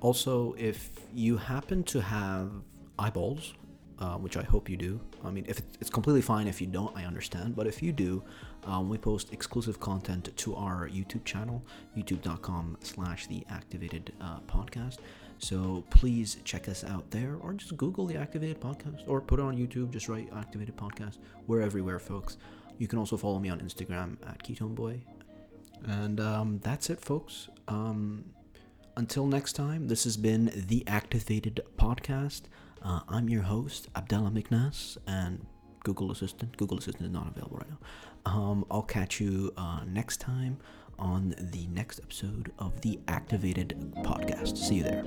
Also, 0.01 0.55
if 0.59 0.91
you 1.13 1.37
happen 1.37 1.83
to 1.85 2.01
have 2.01 2.51
eyeballs, 2.99 3.55
uh, 3.99 4.17
which 4.19 4.37
I 4.37 4.43
hope 4.43 4.69
you 4.69 4.77
do, 4.77 5.01
I 5.25 5.31
mean, 5.31 5.47
if 5.49 5.63
it's 5.81 5.91
completely 5.91 6.21
fine 6.21 6.49
if 6.49 6.61
you 6.61 6.67
don't, 6.67 6.97
I 6.97 7.05
understand. 7.07 7.57
But 7.57 7.67
if 7.67 7.83
you 7.83 7.93
do, 7.93 8.23
um, 8.65 8.89
we 8.89 8.99
post 8.99 9.33
exclusive 9.33 9.81
content 9.81 10.37
to 10.37 10.55
our 10.55 10.89
YouTube 10.89 11.25
channel, 11.25 11.65
youtube.com 11.97 12.77
slash 12.83 13.27
the 13.27 13.45
activated 13.49 14.13
uh, 14.21 14.41
podcast. 14.41 14.99
So 15.39 15.85
please 15.91 16.39
check 16.45 16.69
us 16.69 16.85
out 16.85 17.11
there 17.11 17.37
or 17.41 17.53
just 17.55 17.77
Google 17.77 18.07
the 18.07 18.17
Activated 18.17 18.61
Podcast 18.61 19.03
or 19.07 19.21
put 19.21 19.39
it 19.39 19.43
on 19.43 19.57
YouTube. 19.57 19.91
Just 19.91 20.09
write 20.09 20.29
Activated 20.35 20.77
Podcast. 20.77 21.19
We're 21.47 21.61
everywhere, 21.61 21.99
folks. 21.99 22.39
You 22.79 22.89
can 22.89 22.99
also 22.99 23.17
follow 23.17 23.39
me 23.39 23.49
on 23.49 23.61
Instagram 23.61 24.17
at 24.27 24.43
Ketone 24.43 24.75
Boy. 24.75 25.03
And 25.85 26.21
um, 26.21 26.59
that's 26.63 26.91
it, 26.91 27.01
folks. 27.01 27.49
Um, 27.69 28.25
until 28.97 29.27
next 29.27 29.53
time, 29.53 29.89
this 29.89 30.05
has 30.05 30.17
been 30.17 30.51
the 30.55 30.83
Activated 30.87 31.61
Podcast. 31.77 32.43
Uh, 32.83 33.01
I'm 33.09 33.29
your 33.29 33.43
host, 33.43 33.89
Abdallah 33.95 34.31
Meknas, 34.31 34.97
and 35.07 35.45
Google 35.85 36.11
Assistant. 36.11 36.57
Google 36.57 36.79
Assistant 36.79 37.07
is 37.07 37.13
not 37.13 37.29
available 37.29 37.59
right 37.59 37.71
now. 37.71 37.79
Um, 38.33 38.65
I'll 38.71 38.83
catch 38.83 39.21
you 39.21 39.53
uh, 39.57 39.81
next 39.87 40.21
time 40.21 40.59
on 40.99 41.35
the 41.39 41.67
next 41.69 42.01
episode 42.01 42.53
of 42.59 42.81
the 42.81 42.99
Activated 43.09 43.95
Podcast. 43.99 44.57
See 44.57 44.77
you 44.77 44.83
there. 44.85 45.05